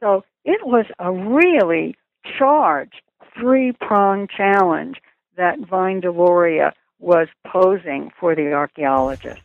So 0.00 0.24
it 0.44 0.66
was 0.66 0.86
a 0.98 1.12
really 1.12 1.96
charged 2.38 3.00
three 3.38 3.72
pronged 3.72 4.30
challenge 4.30 4.96
that 5.36 5.58
Vine 5.58 6.00
Deloria 6.00 6.72
was 6.98 7.28
posing 7.46 8.10
for 8.18 8.34
the 8.34 8.52
archaeologists. 8.52 9.42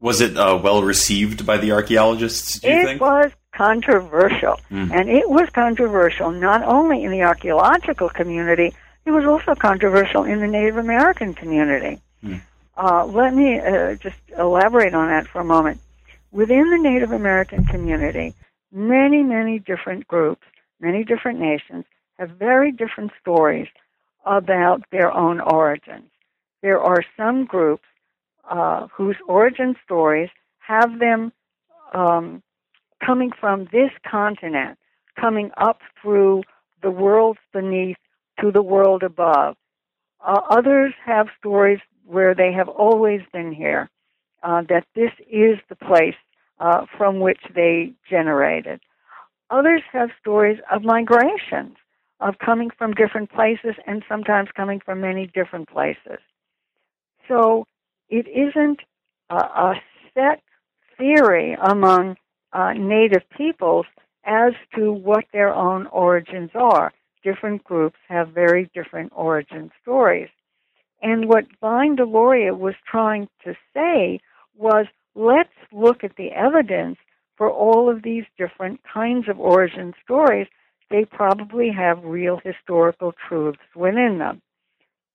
Was 0.00 0.20
it 0.20 0.36
uh, 0.36 0.58
well 0.62 0.82
received 0.82 1.46
by 1.46 1.56
the 1.56 1.72
archaeologists, 1.72 2.60
do 2.60 2.68
you 2.68 2.74
it 2.74 2.84
think? 2.84 3.00
was 3.00 3.30
controversial. 3.52 4.60
Mm. 4.70 4.92
And 4.92 5.08
it 5.08 5.28
was 5.28 5.48
controversial 5.50 6.30
not 6.30 6.62
only 6.62 7.04
in 7.04 7.10
the 7.10 7.22
archaeological 7.22 8.08
community, 8.08 8.74
it 9.04 9.10
was 9.10 9.24
also 9.24 9.54
controversial 9.54 10.24
in 10.24 10.40
the 10.40 10.46
Native 10.46 10.76
American 10.76 11.34
community. 11.34 12.00
Mm. 12.22 12.42
Uh, 12.76 13.06
let 13.06 13.32
me 13.32 13.58
uh, 13.58 13.94
just 13.94 14.18
elaborate 14.36 14.94
on 14.94 15.08
that 15.08 15.26
for 15.26 15.40
a 15.40 15.44
moment. 15.44 15.80
Within 16.30 16.68
the 16.70 16.78
Native 16.78 17.12
American 17.12 17.64
community, 17.64 18.34
many, 18.76 19.22
many 19.22 19.58
different 19.58 20.06
groups, 20.06 20.42
many 20.80 21.02
different 21.02 21.40
nations 21.40 21.84
have 22.18 22.30
very 22.30 22.70
different 22.70 23.10
stories 23.20 23.68
about 24.26 24.82
their 24.92 25.10
own 25.10 25.40
origins. 25.40 26.10
There 26.62 26.78
are 26.78 27.02
some 27.16 27.46
groups 27.46 27.84
uh, 28.50 28.86
whose 28.94 29.16
origin 29.26 29.76
stories 29.84 30.28
have 30.58 30.98
them 30.98 31.32
um, 31.94 32.42
coming 33.04 33.30
from 33.40 33.68
this 33.72 33.90
continent, 34.08 34.78
coming 35.18 35.50
up 35.56 35.80
through 36.02 36.42
the 36.82 36.90
worlds 36.90 37.40
beneath 37.52 37.96
to 38.40 38.50
the 38.50 38.62
world 38.62 39.02
above. 39.02 39.56
Uh, 40.20 40.40
others 40.50 40.92
have 41.04 41.28
stories 41.38 41.80
where 42.04 42.34
they 42.34 42.52
have 42.52 42.68
always 42.68 43.20
been 43.32 43.52
here, 43.52 43.88
uh, 44.42 44.62
that 44.68 44.84
this 44.94 45.12
is 45.30 45.58
the 45.68 45.76
place 45.76 46.14
uh, 46.58 46.86
from 46.96 47.20
which 47.20 47.40
they 47.54 47.92
generated. 48.08 48.80
Others 49.50 49.82
have 49.92 50.10
stories 50.20 50.58
of 50.72 50.82
migrations, 50.82 51.76
of 52.20 52.38
coming 52.38 52.70
from 52.76 52.92
different 52.94 53.30
places 53.30 53.74
and 53.86 54.02
sometimes 54.08 54.48
coming 54.56 54.80
from 54.84 55.00
many 55.00 55.26
different 55.26 55.68
places. 55.68 56.18
So 57.28 57.66
it 58.08 58.26
isn't 58.28 58.80
a, 59.30 59.36
a 59.36 59.74
set 60.14 60.42
theory 60.96 61.56
among 61.60 62.16
uh, 62.52 62.72
native 62.72 63.22
peoples 63.36 63.86
as 64.24 64.52
to 64.74 64.92
what 64.92 65.24
their 65.32 65.54
own 65.54 65.86
origins 65.88 66.50
are. 66.54 66.92
Different 67.22 67.62
groups 67.64 67.98
have 68.08 68.28
very 68.28 68.70
different 68.74 69.12
origin 69.14 69.70
stories. 69.82 70.28
And 71.02 71.28
what 71.28 71.44
Vine 71.60 71.96
Deloria 71.96 72.56
was 72.56 72.74
trying 72.90 73.28
to 73.44 73.54
say 73.74 74.20
was 74.56 74.86
let's 75.16 75.48
look 75.72 76.04
at 76.04 76.16
the 76.16 76.30
evidence 76.32 76.98
for 77.36 77.50
all 77.50 77.90
of 77.90 78.02
these 78.02 78.24
different 78.38 78.80
kinds 78.92 79.28
of 79.28 79.40
origin 79.40 79.94
stories. 80.04 80.46
They 80.90 81.04
probably 81.04 81.70
have 81.70 82.04
real 82.04 82.40
historical 82.44 83.12
truths 83.28 83.58
within 83.74 84.18
them. 84.18 84.42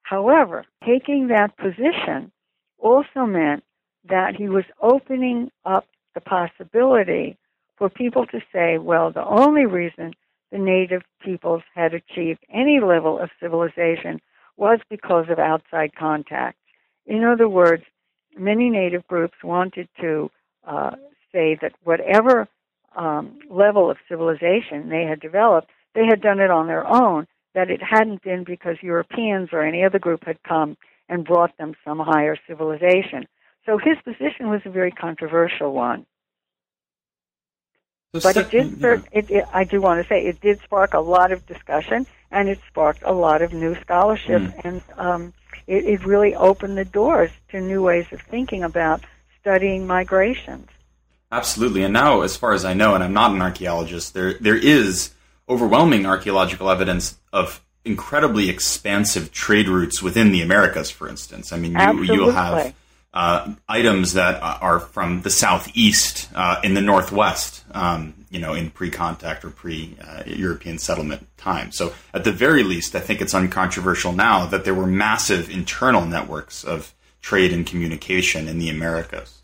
However, 0.03 0.65
taking 0.85 1.27
that 1.27 1.55
position 1.57 2.31
also 2.77 3.25
meant 3.25 3.63
that 4.09 4.35
he 4.35 4.49
was 4.49 4.65
opening 4.81 5.51
up 5.63 5.85
the 6.15 6.21
possibility 6.21 7.37
for 7.77 7.89
people 7.89 8.25
to 8.27 8.41
say, 8.51 8.77
well, 8.77 9.11
the 9.11 9.25
only 9.25 9.65
reason 9.65 10.13
the 10.51 10.57
native 10.57 11.03
peoples 11.23 11.63
had 11.73 11.93
achieved 11.93 12.43
any 12.53 12.79
level 12.79 13.17
of 13.19 13.29
civilization 13.39 14.19
was 14.57 14.79
because 14.89 15.25
of 15.29 15.39
outside 15.39 15.95
contact. 15.95 16.57
In 17.05 17.23
other 17.23 17.47
words, 17.47 17.83
many 18.37 18.69
native 18.69 19.07
groups 19.07 19.35
wanted 19.43 19.87
to 19.99 20.31
uh, 20.65 20.91
say 21.31 21.57
that 21.61 21.73
whatever 21.83 22.47
um, 22.95 23.39
level 23.49 23.89
of 23.89 23.97
civilization 24.09 24.89
they 24.89 25.03
had 25.03 25.19
developed, 25.19 25.69
they 25.95 26.05
had 26.05 26.21
done 26.21 26.39
it 26.39 26.51
on 26.51 26.67
their 26.67 26.85
own, 26.85 27.27
that 27.53 27.69
it 27.69 27.81
hadn't 27.81 28.23
been 28.23 28.43
because 28.43 28.77
Europeans 28.81 29.49
or 29.51 29.61
any 29.61 29.83
other 29.83 29.99
group 29.99 30.23
had 30.25 30.41
come 30.43 30.77
and 31.09 31.25
brought 31.25 31.57
them 31.57 31.73
some 31.83 31.99
higher 31.99 32.37
civilization. 32.47 33.27
So 33.65 33.77
his 33.77 33.97
position 34.03 34.49
was 34.49 34.61
a 34.65 34.69
very 34.69 34.91
controversial 34.91 35.73
one. 35.73 36.05
But 38.13 38.35
it 38.35 38.51
did. 38.51 38.77
Start, 38.77 39.05
it, 39.13 39.31
it, 39.31 39.45
I 39.53 39.63
do 39.63 39.79
want 39.79 40.01
to 40.01 40.07
say 40.07 40.25
it 40.25 40.41
did 40.41 40.59
spark 40.63 40.93
a 40.93 40.99
lot 40.99 41.31
of 41.31 41.45
discussion, 41.45 42.05
and 42.29 42.49
it 42.49 42.59
sparked 42.67 43.03
a 43.03 43.13
lot 43.13 43.41
of 43.41 43.53
new 43.53 43.75
scholarship, 43.81 44.41
Mm. 44.41 44.61
and 44.65 44.81
um, 44.97 45.33
it, 45.67 45.85
it 45.85 46.05
really 46.05 46.35
opened 46.35 46.77
the 46.77 46.85
doors 46.85 47.31
to 47.49 47.61
new 47.61 47.83
ways 47.83 48.05
of 48.11 48.21
thinking 48.21 48.63
about 48.63 49.01
studying 49.39 49.87
migrations. 49.87 50.67
Absolutely. 51.31 51.83
And 51.83 51.93
now, 51.93 52.21
as 52.21 52.35
far 52.35 52.53
as 52.53 52.65
I 52.65 52.73
know, 52.73 52.93
and 52.93 53.03
I'm 53.03 53.13
not 53.13 53.31
an 53.31 53.41
archaeologist, 53.41 54.13
there 54.13 54.33
there 54.33 54.55
is 54.55 55.11
overwhelming 55.47 56.05
archaeological 56.05 56.69
evidence 56.69 57.17
of 57.31 57.61
incredibly 57.83 58.49
expansive 58.49 59.31
trade 59.31 59.67
routes 59.67 60.01
within 60.01 60.31
the 60.31 60.41
Americas. 60.41 60.91
For 60.91 61.07
instance, 61.07 61.51
I 61.51 61.57
mean, 61.57 61.77
you, 61.77 62.03
you'll 62.03 62.31
have. 62.31 62.73
Uh, 63.13 63.53
items 63.67 64.13
that 64.13 64.41
are 64.41 64.79
from 64.79 65.21
the 65.21 65.29
southeast 65.29 66.29
uh, 66.33 66.61
in 66.63 66.73
the 66.73 66.81
northwest, 66.81 67.63
um, 67.71 68.13
you 68.29 68.39
know, 68.39 68.53
in 68.53 68.69
pre-contact 68.69 69.43
or 69.43 69.49
pre-European 69.49 70.77
settlement 70.77 71.27
time. 71.37 71.71
So, 71.71 71.93
at 72.13 72.23
the 72.23 72.31
very 72.31 72.63
least, 72.63 72.95
I 72.95 72.99
think 72.99 73.21
it's 73.21 73.33
uncontroversial 73.33 74.13
now 74.13 74.45
that 74.45 74.63
there 74.63 74.73
were 74.73 74.87
massive 74.87 75.49
internal 75.49 76.05
networks 76.05 76.63
of 76.63 76.93
trade 77.21 77.51
and 77.51 77.65
communication 77.65 78.47
in 78.47 78.59
the 78.59 78.69
Americas. 78.69 79.41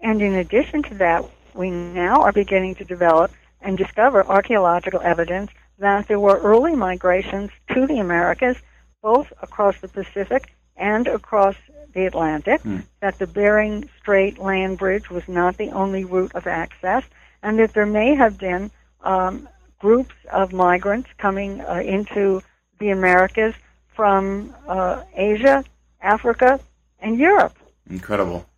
And 0.00 0.20
in 0.22 0.34
addition 0.34 0.82
to 0.84 0.94
that, 0.94 1.24
we 1.54 1.70
now 1.70 2.22
are 2.22 2.32
beginning 2.32 2.76
to 2.76 2.84
develop 2.84 3.30
and 3.60 3.76
discover 3.78 4.26
archaeological 4.26 5.00
evidence 5.00 5.50
that 5.78 6.08
there 6.08 6.18
were 6.18 6.38
early 6.38 6.74
migrations 6.74 7.50
to 7.72 7.86
the 7.86 7.98
Americas, 7.98 8.56
both 9.02 9.32
across 9.42 9.78
the 9.80 9.88
Pacific 9.88 10.54
and 10.76 11.06
across 11.06 11.56
the 11.92 12.06
Atlantic, 12.06 12.60
that 13.00 13.18
the 13.18 13.26
Bering 13.26 13.88
Strait 14.00 14.38
land 14.38 14.78
bridge 14.78 15.10
was 15.10 15.26
not 15.28 15.56
the 15.56 15.70
only 15.70 16.04
route 16.04 16.34
of 16.34 16.46
access, 16.46 17.04
and 17.42 17.58
that 17.58 17.74
there 17.74 17.86
may 17.86 18.14
have 18.14 18.38
been 18.38 18.70
um, 19.02 19.48
groups 19.78 20.14
of 20.30 20.52
migrants 20.52 21.08
coming 21.18 21.60
uh, 21.60 21.82
into 21.84 22.42
the 22.78 22.90
Americas 22.90 23.54
from 23.94 24.54
uh, 24.66 25.02
Asia, 25.14 25.64
Africa, 26.00 26.60
and 27.00 27.18
Europe. 27.18 27.56
Incredible, 27.90 28.48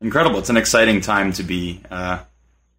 incredible! 0.00 0.38
It's 0.38 0.50
an 0.50 0.56
exciting 0.56 1.00
time 1.00 1.32
to 1.34 1.42
be 1.42 1.82
uh, 1.90 2.20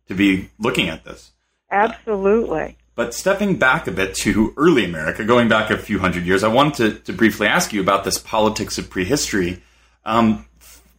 to 0.08 0.15
be 0.15 0.49
looking 0.60 0.89
at 0.89 1.03
this. 1.03 1.32
Absolutely. 1.69 2.77
But 2.95 3.15
stepping 3.15 3.58
back 3.58 3.88
a 3.88 3.91
bit 3.91 4.13
to 4.17 4.53
early 4.56 4.86
America, 4.86 5.23
going 5.23 5.49
back 5.49 5.71
a 5.71 5.77
few 5.77 5.97
hundred 5.97 6.25
years, 6.25 6.43
I 6.43 6.47
wanted 6.47 6.75
to, 6.75 6.99
to 7.06 7.13
briefly 7.13 7.47
ask 7.47 7.73
you 7.73 7.82
about 7.82 8.03
this 8.03 8.19
politics 8.19 8.77
of 8.77 8.89
prehistory. 8.89 9.63
Um, 10.05 10.45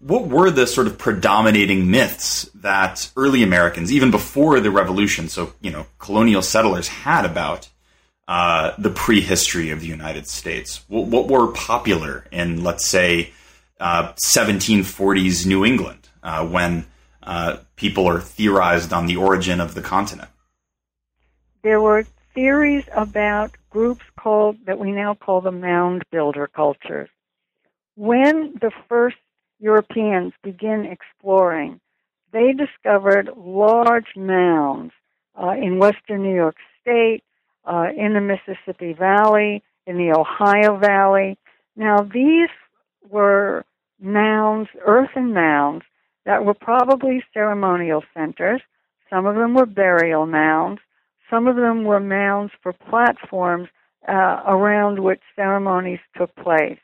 what 0.01 0.29
were 0.29 0.51
the 0.51 0.67
sort 0.67 0.87
of 0.87 0.99
predominating 0.99 1.91
myths 1.91 2.49
that 2.57 3.11
early 3.17 3.43
Americans, 3.43 3.91
even 3.91 4.11
before 4.11 4.61
the 4.61 4.71
revolution, 4.71 5.29
so 5.29 5.55
you 5.61 5.71
know, 5.71 5.87
colonial 5.99 6.43
settlers 6.43 6.89
had 6.89 7.25
about 7.25 7.69
uh, 8.29 8.73
the 8.79 8.91
prehistory 8.91 9.71
of 9.71 9.81
the 9.81 9.87
United 9.87 10.27
States? 10.27 10.85
What, 10.89 11.07
what 11.07 11.29
were 11.29 11.53
popular 11.53 12.27
in, 12.31 12.63
let's 12.63 12.87
say, 12.87 13.33
uh, 13.81 14.13
1740s 14.15 15.47
New 15.47 15.65
England, 15.65 16.09
uh, 16.23 16.47
when 16.47 16.87
uh, 17.23 17.59
people 17.77 18.07
are 18.07 18.21
theorized 18.21 18.93
on 18.93 19.07
the 19.07 19.17
origin 19.17 19.61
of 19.61 19.75
the 19.75 19.83
continent? 19.83 20.29
There 21.63 21.81
were 21.81 22.05
theories 22.35 22.85
about 22.95 23.53
groups 23.71 24.05
called 24.19 24.59
that 24.67 24.79
we 24.79 24.93
now 24.93 25.15
call 25.15 25.41
the 25.41 25.51
mound 25.51 26.03
builder 26.11 26.47
cultures. 26.47 27.09
When 27.97 28.55
the 28.61 28.73
first 28.89 29.17
Europeans 29.61 30.33
begin 30.43 30.85
exploring, 30.85 31.81
they 32.33 32.53
discovered 32.53 33.31
large 33.37 34.17
mounds 34.17 34.93
uh, 35.41 35.51
in 35.51 35.79
western 35.79 36.23
New 36.23 36.35
York 36.35 36.57
State, 36.81 37.23
uh, 37.65 37.87
in 37.97 38.15
the 38.15 38.21
Mississippi 38.21 38.93
Valley, 38.93 39.63
in 39.87 39.97
the 39.97 40.13
Ohio 40.17 40.77
Valley. 40.77 41.39
Now, 41.77 41.99
these 42.03 42.51
were 43.09 43.65
mounds, 44.01 44.69
earthen 44.85 45.33
mounds, 45.33 45.85
that 46.27 46.45
were 46.45 46.55
probably 46.55 47.23
ceremonial 47.33 48.03
centers. 48.15 48.61
Some 49.11 49.27
of 49.27 49.37
them 49.37 49.55
were 49.55 49.67
burial 49.67 50.27
mounds. 50.27 50.81
Some 51.31 51.47
of 51.47 51.57
them 51.57 51.85
were 51.85 52.01
mounds 52.01 52.53
for 52.63 52.73
platforms 52.73 53.69
uh, 54.09 54.43
around 54.47 55.01
which 55.01 55.21
ceremonies 55.37 56.01
took 56.17 56.35
place. 56.37 56.79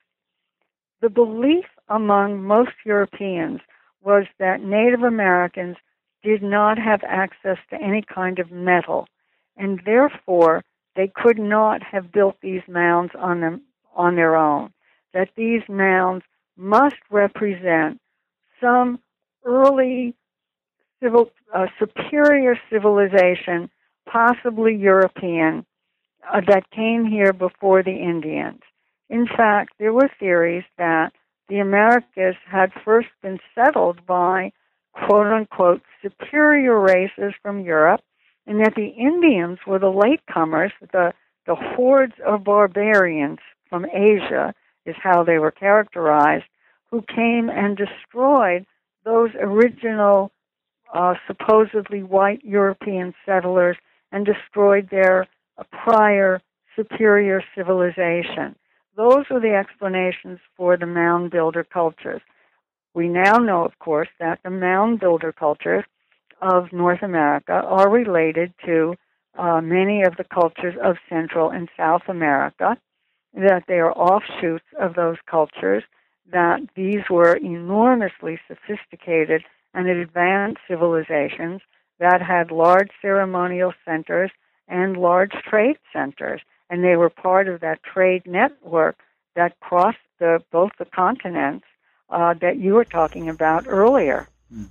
The 1.01 1.09
belief 1.09 1.65
among 1.89 2.43
most 2.43 2.73
Europeans 2.85 3.61
was 4.03 4.25
that 4.39 4.63
Native 4.63 5.03
Americans 5.03 5.77
did 6.23 6.43
not 6.43 6.79
have 6.79 7.01
access 7.07 7.57
to 7.71 7.81
any 7.81 8.03
kind 8.03 8.39
of 8.39 8.51
metal, 8.51 9.09
and 9.57 9.81
therefore 9.85 10.63
they 10.97 11.09
could 11.15 11.39
not 11.39 11.83
have 11.83 12.13
built 12.13 12.37
these 12.43 12.63
mounds 12.69 13.13
on 13.19 13.41
them 13.41 13.63
on 13.95 14.17
their 14.17 14.37
own. 14.37 14.73
That 15.15 15.31
these 15.37 15.63
mounds 15.69 16.25
must 16.57 16.97
represent 17.11 18.01
some 18.61 19.01
early 19.45 20.15
civil, 21.03 21.31
uh, 21.55 21.67
superior 21.79 22.57
civilization, 22.71 23.71
possibly 24.07 24.77
European, 24.77 25.65
uh, 26.31 26.41
that 26.47 26.71
came 26.71 27.07
here 27.07 27.33
before 27.33 27.83
the 27.83 27.97
Indians. 27.97 28.61
In 29.11 29.27
fact, 29.27 29.73
there 29.79 29.93
were 29.93 30.09
theories 30.21 30.65
that 30.79 31.13
the 31.49 31.59
Americas 31.59 32.37
had 32.49 32.73
first 32.85 33.09
been 33.23 33.41
settled 33.57 34.07
by 34.07 34.53
quote 34.93 35.27
unquote 35.27 35.83
superior 36.01 36.79
races 36.79 37.35
from 37.43 37.61
Europe, 37.61 38.03
and 38.47 38.61
that 38.61 38.77
the 38.77 38.87
Indians 38.87 39.59
were 39.67 39.81
the 39.81 39.87
latecomers, 39.87 40.71
the, 40.93 41.13
the 41.47 41.57
hordes 41.57 42.15
of 42.25 42.45
barbarians 42.45 43.41
from 43.69 43.85
Asia, 43.87 44.55
is 44.87 44.95
how 45.03 45.25
they 45.25 45.39
were 45.39 45.51
characterized, 45.51 46.47
who 46.91 47.03
came 47.03 47.51
and 47.51 47.77
destroyed 47.77 48.65
those 49.05 49.31
original 49.41 50.31
uh, 50.95 51.15
supposedly 51.27 52.03
white 52.03 52.45
European 52.45 53.13
settlers 53.27 53.77
and 54.13 54.25
destroyed 54.25 54.89
their 54.91 55.27
uh, 55.59 55.65
prior 55.73 56.41
superior 56.77 57.43
civilization. 57.57 58.55
Those 58.97 59.25
were 59.31 59.41
the 59.41 59.55
explanations 59.55 60.41
for 60.57 60.77
the 60.77 60.87
mound 60.87 61.31
builder 61.31 61.65
cultures. 61.65 62.23
We 62.95 63.09
now 63.09 63.39
know, 63.39 63.65
of 63.65 63.79
course, 63.79 64.09
that 64.19 64.41
the 64.43 64.51
mound 64.51 65.01
builder 65.01 65.33
cultures 65.33 65.85
of 66.43 66.73
North 66.73 67.03
America 67.03 67.53
are 67.53 67.89
related 67.89 68.53
to 68.67 68.95
uh, 69.39 69.61
many 69.61 70.03
of 70.03 70.17
the 70.17 70.25
cultures 70.25 70.75
of 70.83 70.97
Central 71.09 71.51
and 71.51 71.69
South 71.77 72.03
America, 72.09 72.77
that 73.33 73.65
they 73.69 73.79
are 73.79 73.93
offshoots 73.93 74.65
of 74.79 74.95
those 74.95 75.17
cultures, 75.31 75.85
that 76.33 76.61
these 76.75 77.09
were 77.09 77.37
enormously 77.37 78.41
sophisticated 78.49 79.43
and 79.73 79.89
advanced 79.89 80.61
civilizations 80.69 81.61
that 82.01 82.21
had 82.21 82.51
large 82.51 82.91
ceremonial 83.01 83.73
centers 83.85 84.31
and 84.67 84.97
large 84.97 85.33
trade 85.49 85.77
centers 85.93 86.41
and 86.71 86.83
they 86.83 86.97
were 86.97 87.11
part 87.11 87.49
of 87.49 87.61
that 87.61 87.83
trade 87.83 88.23
network 88.27 88.97
that 89.35 89.59
crossed 89.61 89.99
the, 90.19 90.43
both 90.51 90.71
the 90.79 90.85
continents 90.87 91.67
uh, 92.09 92.35
that 92.35 92.57
you 92.59 92.75
were 92.75 92.85
talking 92.85 93.29
about 93.29 93.65
earlier. 93.67 94.29
Hmm. 94.53 94.65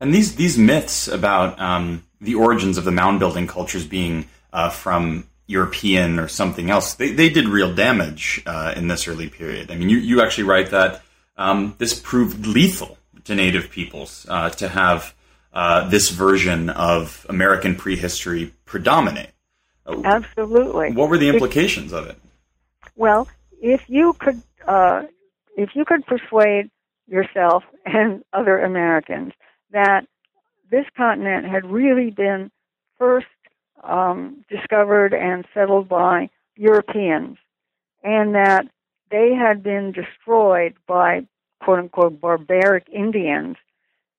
And 0.00 0.12
these 0.12 0.36
these 0.36 0.58
myths 0.58 1.08
about 1.08 1.58
um, 1.58 2.04
the 2.20 2.34
origins 2.34 2.76
of 2.76 2.84
the 2.84 2.90
mound 2.90 3.18
building 3.18 3.46
cultures 3.46 3.86
being 3.86 4.26
uh, 4.52 4.70
from 4.70 5.26
European 5.46 6.18
or 6.18 6.28
something 6.28 6.70
else, 6.70 6.94
they, 6.94 7.12
they 7.12 7.28
did 7.28 7.48
real 7.48 7.72
damage 7.72 8.42
uh, 8.46 8.74
in 8.76 8.88
this 8.88 9.06
early 9.06 9.28
period. 9.28 9.70
I 9.70 9.76
mean, 9.76 9.88
you, 9.88 9.98
you 9.98 10.22
actually 10.22 10.44
write 10.44 10.70
that 10.70 11.02
um, 11.36 11.74
this 11.78 11.98
proved 11.98 12.46
lethal 12.46 12.98
to 13.24 13.34
native 13.34 13.70
peoples 13.70 14.26
uh, 14.28 14.50
to 14.50 14.68
have 14.68 15.14
uh, 15.52 15.88
this 15.88 16.10
version 16.10 16.68
of 16.70 17.24
American 17.28 17.76
prehistory 17.76 18.52
predominate. 18.64 19.30
Absolutely. 19.88 20.92
What 20.92 21.08
were 21.08 21.18
the 21.18 21.28
implications 21.28 21.92
of 21.92 22.06
it? 22.06 22.18
Well, 22.96 23.28
if 23.60 23.82
you 23.88 24.14
could, 24.14 24.42
uh, 24.66 25.02
if 25.56 25.70
you 25.74 25.84
could 25.84 26.04
persuade 26.06 26.70
yourself 27.06 27.64
and 27.84 28.24
other 28.32 28.58
Americans 28.58 29.32
that 29.70 30.06
this 30.70 30.86
continent 30.96 31.46
had 31.46 31.64
really 31.64 32.10
been 32.10 32.50
first 32.98 33.26
um, 33.84 34.44
discovered 34.48 35.14
and 35.14 35.44
settled 35.54 35.88
by 35.88 36.30
Europeans, 36.56 37.36
and 38.02 38.34
that 38.34 38.66
they 39.10 39.34
had 39.34 39.62
been 39.62 39.92
destroyed 39.92 40.74
by 40.86 41.26
quote 41.62 41.78
unquote 41.78 42.20
barbaric 42.20 42.88
Indians, 42.92 43.56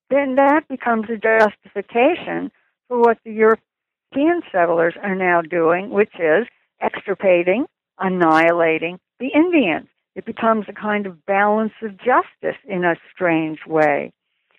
then 0.10 0.36
that 0.36 0.67
becomes 0.69 1.08
a 1.10 1.17
justification 1.17 2.51
for 2.88 2.99
what 2.99 3.17
the 3.25 3.32
Europeans 3.32 3.63
European 4.12 4.41
settlers 4.52 4.96
are 5.02 5.15
now 5.15 5.41
doing, 5.41 5.89
which 5.89 6.13
is 6.20 6.48
extirpating, 6.82 7.65
annihilating 8.00 9.00
the 9.20 9.30
Indians. 9.34 9.88
It 10.15 10.26
becomes 10.26 10.65
a 10.67 10.74
kind 10.74 11.06
of 11.06 11.26
balance 11.26 11.74
of 11.82 11.98
justice 11.98 12.60
in 12.67 12.84
a 12.84 12.96
strange 13.13 13.60
way. 13.67 14.12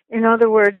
In 0.09 0.25
other 0.25 0.49
words, 0.49 0.77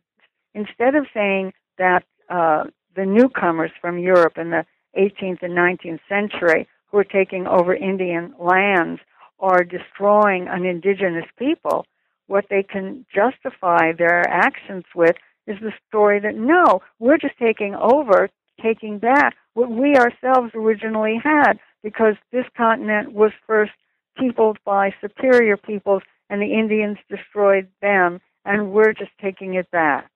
instead 0.53 0.95
of 0.95 1.07
saying 1.13 1.53
that 1.77 2.03
uh, 2.29 2.65
the 2.95 3.05
newcomers 3.05 3.71
from 3.81 3.97
Europe 3.97 4.37
in 4.37 4.51
the 4.51 4.65
18th 4.97 5.41
and 5.41 5.53
19th 5.53 5.99
century 6.07 6.67
who 6.87 6.97
are 6.97 7.03
taking 7.03 7.47
over 7.47 7.73
Indian 7.73 8.33
lands 8.39 9.01
are 9.39 9.63
destroying 9.63 10.47
an 10.47 10.65
indigenous 10.65 11.25
people, 11.37 11.85
what 12.27 12.45
they 12.49 12.63
can 12.63 13.05
justify 13.13 13.91
their 13.91 14.27
actions 14.29 14.85
with 14.95 15.15
is 15.47 15.57
the 15.61 15.73
story 15.87 16.19
that 16.19 16.35
no, 16.35 16.81
we're 16.99 17.17
just 17.17 17.37
taking 17.37 17.75
over 17.75 18.29
taking 18.61 18.99
back 18.99 19.35
what 19.53 19.69
we 19.69 19.95
ourselves 19.95 20.51
originally 20.53 21.19
had 21.21 21.53
because 21.83 22.15
this 22.31 22.45
continent 22.55 23.13
was 23.13 23.31
first 23.47 23.71
peopled 24.17 24.57
by 24.65 24.93
superior 25.01 25.57
peoples 25.57 26.03
and 26.29 26.41
the 26.41 26.53
Indians 26.53 26.97
destroyed 27.09 27.67
them 27.81 28.21
and 28.45 28.71
we're 28.71 28.93
just 28.93 29.11
taking 29.21 29.55
it 29.55 29.69
back. 29.71 30.09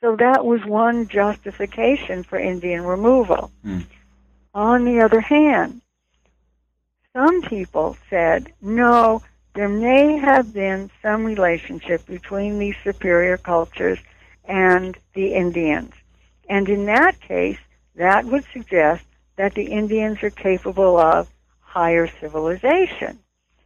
So 0.00 0.16
that 0.16 0.44
was 0.44 0.64
one 0.64 1.08
justification 1.08 2.22
for 2.22 2.38
Indian 2.38 2.82
removal. 2.82 3.50
Mm. 3.64 3.86
On 4.54 4.84
the 4.84 5.00
other 5.00 5.20
hand, 5.20 5.80
some 7.14 7.42
people 7.42 7.96
said, 8.10 8.52
no, 8.60 9.22
there 9.54 9.68
may 9.68 10.18
have 10.18 10.52
been 10.52 10.90
some 11.00 11.24
relationship 11.24 12.04
between 12.06 12.58
these 12.58 12.74
superior 12.82 13.38
cultures 13.38 13.98
and 14.44 14.98
the 15.14 15.32
Indians. 15.34 15.92
And 16.48 16.68
in 16.68 16.86
that 16.86 17.20
case, 17.20 17.58
that 17.96 18.24
would 18.24 18.44
suggest 18.52 19.04
that 19.36 19.54
the 19.54 19.66
Indians 19.66 20.22
are 20.22 20.30
capable 20.30 20.96
of 20.98 21.28
higher 21.60 22.06
civilization. 22.20 23.18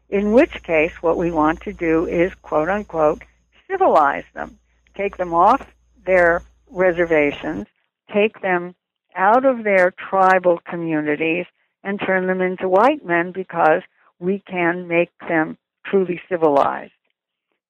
In 0.08 0.32
which 0.32 0.62
case, 0.62 0.92
what 1.02 1.18
we 1.18 1.30
want 1.30 1.60
to 1.62 1.72
do 1.72 2.06
is, 2.06 2.34
quote 2.36 2.68
unquote, 2.68 3.22
civilize 3.70 4.24
them. 4.34 4.58
Take 4.96 5.16
them 5.18 5.34
off 5.34 5.66
their 6.04 6.42
reservations, 6.70 7.66
take 8.12 8.40
them 8.40 8.74
out 9.14 9.44
of 9.44 9.64
their 9.64 9.90
tribal 9.90 10.60
communities 10.68 11.46
and 11.84 12.00
turn 12.00 12.26
them 12.26 12.40
into 12.40 12.68
white 12.68 13.04
men 13.04 13.32
because 13.32 13.82
we 14.18 14.42
can 14.46 14.88
make 14.88 15.10
them 15.28 15.58
truly 15.84 16.20
civilized. 16.28 16.92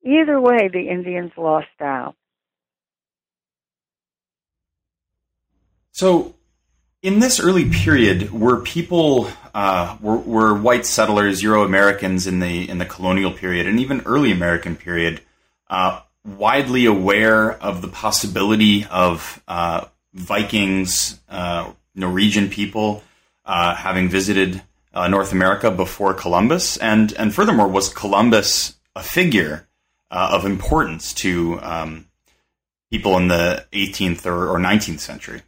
Either 0.05 0.41
way, 0.41 0.69
the 0.73 0.89
Indians 0.89 1.33
lost 1.37 1.67
out. 1.81 2.15
So, 5.91 6.37
in 7.03 7.21
this 7.21 7.39
early 7.39 7.71
period, 7.71 8.33
were 8.33 8.61
people 8.61 9.31
uh, 9.55 9.97
were, 10.01 10.17
were 10.19 10.55
white 10.55 10.85
settlers, 10.85 11.43
Euro 11.43 11.65
Americans 11.65 12.27
in 12.27 12.41
the 12.41 12.69
in 12.69 12.79
the 12.79 12.85
colonial 12.85 13.33
period, 13.33 13.67
and 13.67 13.79
even 13.81 14.01
early 14.03 14.33
American 14.33 14.75
period, 14.75 15.21
uh, 15.71 16.01
widely 16.25 16.87
aware 16.87 17.53
of 17.53 17.83
the 17.83 17.89
possibility 17.89 18.85
of 18.87 19.43
uh, 19.47 19.87
Vikings, 20.13 21.21
uh, 21.29 21.71
Norwegian 21.95 22.49
people 22.49 23.05
uh, 23.45 23.75
having 23.75 24.09
visited 24.09 24.63
uh, 24.93 25.07
North 25.07 25.33
America 25.33 25.71
before 25.71 26.15
Columbus, 26.15 26.77
and 26.79 27.13
and 27.13 27.33
furthermore, 27.33 27.69
was 27.69 27.89
Columbus 27.89 28.77
a 28.97 29.03
figure 29.03 29.67
of 30.11 30.47
importance 30.47 31.13
to 31.13 31.61
um, 31.61 32.07
people 32.91 33.17
in 33.19 33.29
the 33.29 33.67
18th 33.73 34.25
or, 34.25 34.49
or 34.49 34.59
19th 34.59 35.01
century? 35.01 35.43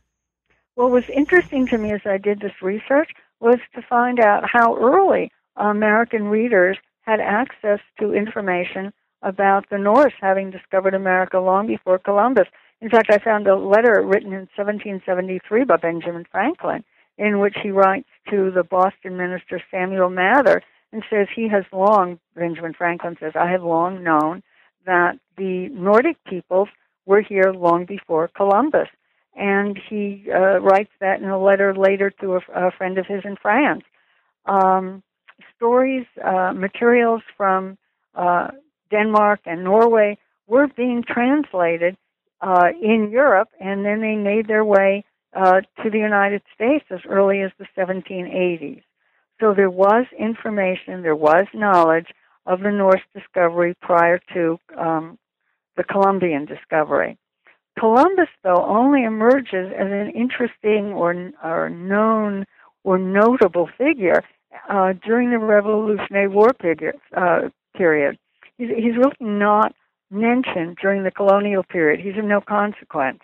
What 0.81 0.93
was 0.93 1.11
interesting 1.11 1.67
to 1.67 1.77
me 1.77 1.93
as 1.93 2.01
I 2.07 2.17
did 2.17 2.41
this 2.41 2.63
research 2.63 3.11
was 3.39 3.59
to 3.75 3.83
find 3.83 4.19
out 4.19 4.49
how 4.51 4.79
early 4.79 5.31
American 5.57 6.29
readers 6.29 6.79
had 7.03 7.21
access 7.21 7.81
to 7.99 8.15
information 8.15 8.91
about 9.21 9.69
the 9.69 9.77
Norse 9.77 10.15
having 10.23 10.51
discovered 10.51 10.95
America 10.95 11.39
long 11.39 11.67
before 11.67 11.99
Columbus. 11.99 12.49
In 12.81 12.89
fact, 12.89 13.11
I 13.11 13.19
found 13.19 13.47
a 13.47 13.57
letter 13.57 14.01
written 14.03 14.33
in 14.33 14.49
1773 14.57 15.65
by 15.65 15.77
Benjamin 15.77 16.25
Franklin 16.33 16.83
in 17.19 17.41
which 17.41 17.59
he 17.63 17.71
writes 17.71 18.09
to 18.31 18.51
the 18.51 18.65
Boston 18.65 19.19
minister 19.19 19.61
Samuel 19.71 20.09
Mather 20.09 20.63
and 20.95 21.05
says 21.11 21.27
he 21.37 21.47
has 21.51 21.65
long, 21.75 22.19
Benjamin 22.35 22.73
Franklin 22.73 23.19
says, 23.21 23.33
I 23.35 23.51
have 23.51 23.63
long 23.63 24.03
known 24.03 24.43
that 24.87 25.19
the 25.37 25.69
Nordic 25.69 26.17
peoples 26.25 26.71
were 27.05 27.21
here 27.21 27.53
long 27.55 27.85
before 27.85 28.29
Columbus. 28.29 28.89
And 29.37 29.79
he 29.89 30.27
uh, 30.29 30.61
writes 30.61 30.91
that 31.01 31.21
in 31.21 31.29
a 31.29 31.39
letter 31.39 31.75
later 31.75 32.11
to 32.21 32.35
a, 32.35 32.41
a 32.55 32.71
friend 32.73 32.99
of 32.99 33.07
his 33.07 33.23
in 33.25 33.37
France. 33.37 33.85
Um, 34.47 35.03
stories, 35.57 36.07
uh, 36.23 36.53
materials 36.53 37.23
from 37.37 37.79
uh, 38.15 38.49
Denmark 38.91 39.41
and 39.47 39.65
Norway 39.65 40.19
were 40.47 40.67
being 40.67 41.03
translated 41.07 41.97
uh, 42.41 42.71
in 42.83 43.11
Europe, 43.11 43.49
and 43.61 43.85
then 43.85 44.01
they 44.01 44.17
made 44.17 44.49
their 44.49 44.65
way 44.65 45.05
uh, 45.35 45.61
to 45.83 45.91
the 45.91 45.99
United 45.99 46.43
States 46.55 46.85
as 46.91 47.01
early 47.09 47.41
as 47.41 47.53
the 47.59 47.67
1780s. 47.77 48.83
So 49.41 49.55
there 49.55 49.71
was 49.71 50.07
information, 50.19 51.03
there 51.03 51.17
was 51.17 51.47
knowledge 51.55 52.09
of 52.47 52.61
the 52.61 52.71
Norse 52.71 53.03
discovery 53.15 53.75
prior 53.81 54.21
to 54.35 54.59
um, 54.77 55.19
the 55.77 55.85
Columbian 55.85 56.47
discovery. 56.47 57.17
Columbus, 57.81 58.29
though, 58.45 58.63
only 58.63 59.05
emerges 59.05 59.73
as 59.75 59.87
an 59.91 60.13
interesting 60.15 60.93
or, 60.93 61.33
or 61.43 61.71
known 61.71 62.45
or 62.85 62.99
notable 62.99 63.69
figure 63.79 64.23
uh, 64.69 64.93
during 65.05 65.31
the 65.31 65.39
Revolutionary 65.39 66.29
War 66.29 66.53
period. 66.53 66.97
Uh, 67.17 67.49
period. 67.75 68.19
He's, 68.59 68.69
he's 68.69 68.97
really 68.97 69.17
not 69.21 69.75
mentioned 70.11 70.77
during 70.83 71.05
the 71.05 71.11
colonial 71.11 71.63
period. 71.63 72.01
He's 72.01 72.19
of 72.19 72.25
no 72.25 72.41
consequence. 72.41 73.21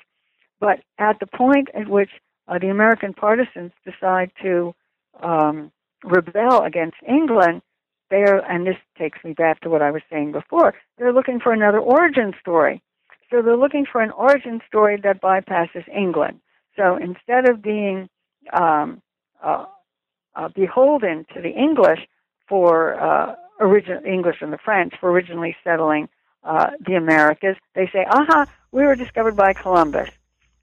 But 0.61 0.81
at 0.99 1.21
the 1.21 1.27
point 1.27 1.69
at 1.75 1.89
which 1.89 2.11
uh, 2.49 2.59
the 2.59 2.69
American 2.69 3.13
partisans 3.13 3.73
decide 3.85 4.31
to 4.43 4.75
um, 5.23 5.71
rebel 6.05 6.63
against 6.63 6.97
England, 7.07 7.61
they're, 8.09 8.39
and 8.51 8.67
this 8.67 8.77
takes 8.97 9.19
me 9.25 9.33
back 9.33 9.61
to 9.61 9.69
what 9.69 9.83
I 9.83 9.91
was 9.91 10.03
saying 10.11 10.33
before, 10.33 10.75
they're 10.97 11.13
looking 11.13 11.41
for 11.41 11.53
another 11.53 11.81
origin 11.81 12.33
story. 12.41 12.83
So 13.31 13.43
they're 13.43 13.57
looking 13.57 13.87
for 13.91 14.01
an 14.01 14.11
origin 14.13 14.61
story 14.69 15.01
that 15.03 15.21
bypasses 15.21 15.85
England. 15.89 16.41
So 16.77 16.97
instead 16.97 17.49
of 17.49 17.63
being 17.63 18.09
um, 18.53 19.03
uh, 19.43 19.65
uh, 20.35 20.49
beholden 20.55 21.27
to 21.35 21.41
the 21.41 21.51
English 21.51 22.01
for 22.49 23.01
uh, 23.01 23.35
English 23.61 24.37
and 24.41 24.53
the 24.53 24.59
French 24.65 24.95
for 25.01 25.11
originally 25.11 25.57
settling 25.65 26.09
uh, 26.45 26.71
the 26.87 26.95
Americas, 26.95 27.57
they 27.75 27.89
say, 27.93 28.05
"Aha, 28.09 28.47
we 28.71 28.85
were 28.85 28.95
discovered 28.95 29.37
by 29.37 29.53
Columbus," 29.53 30.11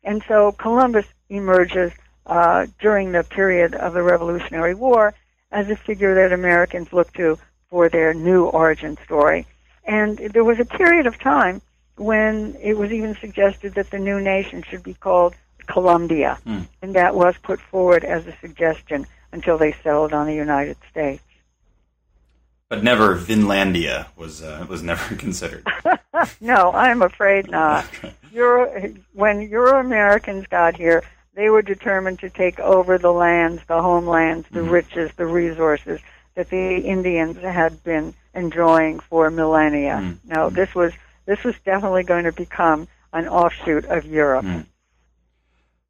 and 0.04 0.24
so 0.28 0.52
Columbus 0.54 1.08
emerges 1.30 1.92
uh, 2.26 2.68
during 2.80 3.12
the 3.12 3.24
period 3.24 3.76
of 3.76 3.94
the 3.94 4.04
Revolutionary 4.04 4.76
War 4.76 5.14
as 5.52 5.70
a 5.70 5.76
figure 5.76 6.16
that 6.16 6.32
Americans 6.32 6.94
look 6.94 7.12
to 7.14 7.38
for 7.70 7.90
their 7.90 8.14
new 8.14 8.46
origin 8.46 8.98
story. 9.04 9.46
And 9.86 10.18
there 10.18 10.44
was 10.44 10.60
a 10.60 10.66
period 10.66 11.08
of 11.08 11.20
time 11.20 11.62
when 11.96 12.56
it 12.62 12.78
was 12.78 12.92
even 12.92 13.16
suggested 13.16 13.76
that 13.76 13.90
the 13.90 14.00
new 14.00 14.20
nation 14.20 14.64
should 14.64 14.84
be 14.84 14.94
called 14.94 15.36
Columbia, 15.68 16.38
mm. 16.46 16.68
and 16.82 16.96
that 16.96 17.16
was 17.16 17.36
put 17.42 17.60
forward 17.60 18.04
as 18.04 18.26
a 18.28 18.36
suggestion 18.42 19.06
until 19.32 19.58
they 19.58 19.74
settled 19.84 20.14
on 20.14 20.28
the 20.28 20.34
United 20.34 20.78
States. 20.90 21.24
But 22.70 22.84
never 22.84 23.16
Vinlandia 23.16 24.08
was 24.16 24.42
uh, 24.42 24.66
was 24.68 24.82
never 24.82 25.16
considered. 25.26 25.66
no, 26.42 26.72
I'm 26.72 27.02
afraid 27.02 27.50
not. 27.50 27.86
Euro, 28.32 28.94
when 29.14 29.42
Euro 29.42 29.80
Americans 29.80 30.48
got 30.48 30.76
here, 30.76 31.04
they 31.36 31.50
were 31.50 31.62
determined 31.62 32.20
to 32.20 32.30
take 32.30 32.60
over 32.60 32.98
the 32.98 33.12
lands, 33.12 33.62
the 33.68 33.82
homelands, 33.82 34.48
the 34.52 34.62
mm-hmm. 34.62 34.70
riches, 34.70 35.12
the 35.18 35.26
resources 35.26 36.00
that 36.36 36.50
the 36.50 36.78
Indians 36.78 37.38
had 37.38 37.84
been 37.84 38.14
enjoying 38.34 39.00
for 39.00 39.30
millennia. 39.30 40.00
Mm-hmm. 40.02 40.34
No, 40.34 40.50
this 40.50 40.74
was 40.74 40.94
this 41.26 41.40
is 41.46 41.56
definitely 41.66 42.04
going 42.04 42.26
to 42.26 42.32
become 42.32 42.88
an 43.12 43.28
offshoot 43.28 43.86
of 43.86 44.06
Europe. 44.06 44.46
Mm. 44.46 44.66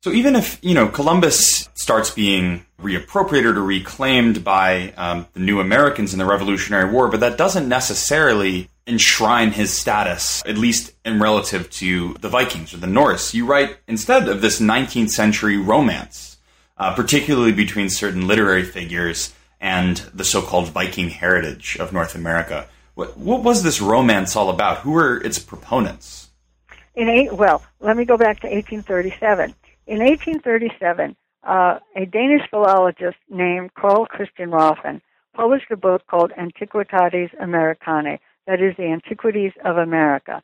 So 0.02 0.12
even 0.12 0.36
if 0.36 0.60
you 0.62 0.74
know 0.74 0.90
Columbus 0.90 1.70
starts 1.76 2.12
being 2.12 2.66
reappropriated 2.82 3.56
or 3.56 3.64
reclaimed 3.64 4.44
by 4.44 4.92
um, 4.98 5.28
the 5.34 5.40
new 5.40 5.62
Americans 5.62 6.12
in 6.12 6.20
the 6.20 6.26
Revolutionary 6.26 6.92
War, 6.92 7.08
but 7.08 7.22
that 7.22 7.38
doesn't 7.38 7.70
necessarily 7.70 8.70
enshrine 8.86 9.52
his 9.52 9.72
status, 9.72 10.44
at 10.46 10.58
least 10.58 10.92
in 11.06 11.22
relative 11.22 11.70
to 11.70 12.16
the 12.16 12.28
Vikings 12.28 12.74
or 12.74 12.78
the 12.78 12.88
Norse. 12.88 13.34
You 13.34 13.46
write 13.46 13.78
instead 13.88 14.28
of 14.28 14.42
this 14.42 14.60
19th 14.60 15.12
century 15.12 15.58
romance, 15.58 16.38
uh, 16.78 16.94
particularly 16.94 17.54
between 17.54 17.90
certain 17.90 18.28
literary 18.28 18.64
figures 18.64 19.34
and 19.62 19.98
the 20.14 20.26
so-called 20.26 20.70
Viking 20.70 21.10
heritage 21.10 21.78
of 21.80 21.94
North 21.94 22.16
America. 22.16 22.68
What, 22.96 23.18
what 23.18 23.44
was 23.44 23.64
this 23.64 23.82
romance 23.82 24.36
all 24.36 24.50
about? 24.50 24.80
Who 24.80 24.92
were 24.92 25.18
its 25.18 25.40
proponents? 25.40 26.30
In 26.96 27.10
eight, 27.10 27.34
well, 27.34 27.64
let 27.80 27.98
me 27.98 28.06
go 28.06 28.18
back 28.18 28.42
to 28.42 28.48
1837. 28.48 29.56
In 29.88 30.00
1837, 30.00 31.16
uh, 31.44 31.80
a 31.96 32.06
Danish 32.06 32.48
philologist 32.50 33.18
named 33.30 33.74
Carl 33.74 34.06
Christian 34.06 34.52
Rafn 34.52 35.02
published 35.36 35.72
a 35.72 35.78
book 35.78 36.04
called 36.08 36.32
Antiquitates 36.38 37.34
Americanae, 37.42 38.20
that 38.46 38.62
is, 38.62 38.76
the 38.78 38.84
Antiquities 38.84 39.54
of 39.66 39.78
America. 39.78 40.44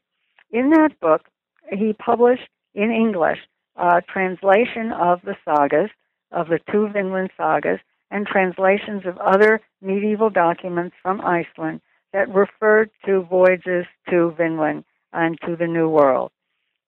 In 0.51 0.71
that 0.71 0.99
book, 0.99 1.29
he 1.71 1.93
published 1.93 2.49
in 2.73 2.91
English 2.91 3.39
a 3.75 4.01
translation 4.01 4.91
of 4.91 5.21
the 5.21 5.35
sagas, 5.45 5.91
of 6.31 6.47
the 6.47 6.59
two 6.71 6.89
Vinland 6.89 7.29
sagas, 7.37 7.79
and 8.09 8.25
translations 8.25 9.05
of 9.05 9.19
other 9.19 9.61
medieval 9.81 10.31
documents 10.31 10.95
from 11.03 11.21
Iceland 11.21 11.81
that 12.13 12.33
referred 12.33 12.89
to 13.05 13.21
voyages 13.21 13.85
to 14.09 14.33
Vinland 14.37 14.83
and 15.13 15.37
to 15.45 15.55
the 15.55 15.67
New 15.67 15.89
World. 15.89 16.31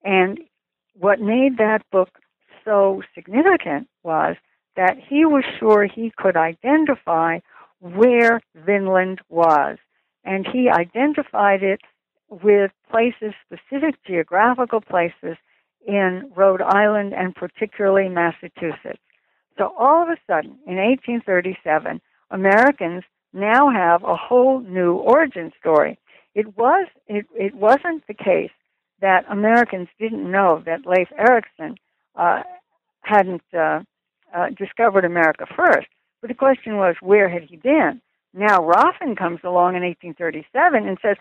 And 0.04 0.40
what 0.94 1.20
made 1.20 1.58
that 1.58 1.82
book 1.90 2.10
so 2.64 3.02
significant 3.14 3.88
was 4.02 4.36
that 4.76 4.96
he 4.98 5.24
was 5.24 5.44
sure 5.58 5.86
he 5.86 6.12
could 6.16 6.36
identify 6.36 7.38
where 7.80 8.40
Vinland 8.54 9.20
was. 9.28 9.78
And 10.24 10.46
he 10.46 10.68
identified 10.70 11.62
it 11.62 11.80
with 12.28 12.70
places, 12.90 13.34
specific 13.44 13.96
geographical 14.06 14.80
places 14.80 15.36
in 15.86 16.30
Rhode 16.36 16.62
Island 16.62 17.12
and 17.12 17.34
particularly 17.34 18.08
Massachusetts. 18.08 19.00
So 19.58 19.74
all 19.78 20.02
of 20.02 20.08
a 20.08 20.16
sudden, 20.26 20.58
in 20.66 20.76
1837, 20.76 22.00
Americans 22.30 23.02
now 23.32 23.70
have 23.70 24.02
a 24.04 24.16
whole 24.16 24.60
new 24.60 24.94
origin 24.94 25.52
story. 25.58 25.98
It 26.34 26.56
was 26.56 26.88
it, 27.06 27.26
it 27.34 27.54
wasn't 27.54 28.06
the 28.06 28.14
case 28.14 28.50
that 29.00 29.24
Americans 29.30 29.88
didn't 29.98 30.30
know 30.30 30.62
that 30.64 30.86
Leif 30.86 31.08
Erikson 31.18 31.76
uh, 32.16 32.42
hadn't 33.00 33.42
uh, 33.52 33.80
uh, 34.34 34.46
discovered 34.56 35.04
America 35.04 35.46
first, 35.56 35.88
but 36.20 36.28
the 36.28 36.34
question 36.34 36.76
was 36.76 36.96
where 37.00 37.28
had 37.28 37.42
he 37.42 37.56
been? 37.56 38.00
Now 38.34 38.58
Rafn 38.58 39.16
comes 39.16 39.40
along 39.44 39.76
in 39.76 39.82
1837 39.82 40.88
and 40.88 40.98
says, 41.02 41.10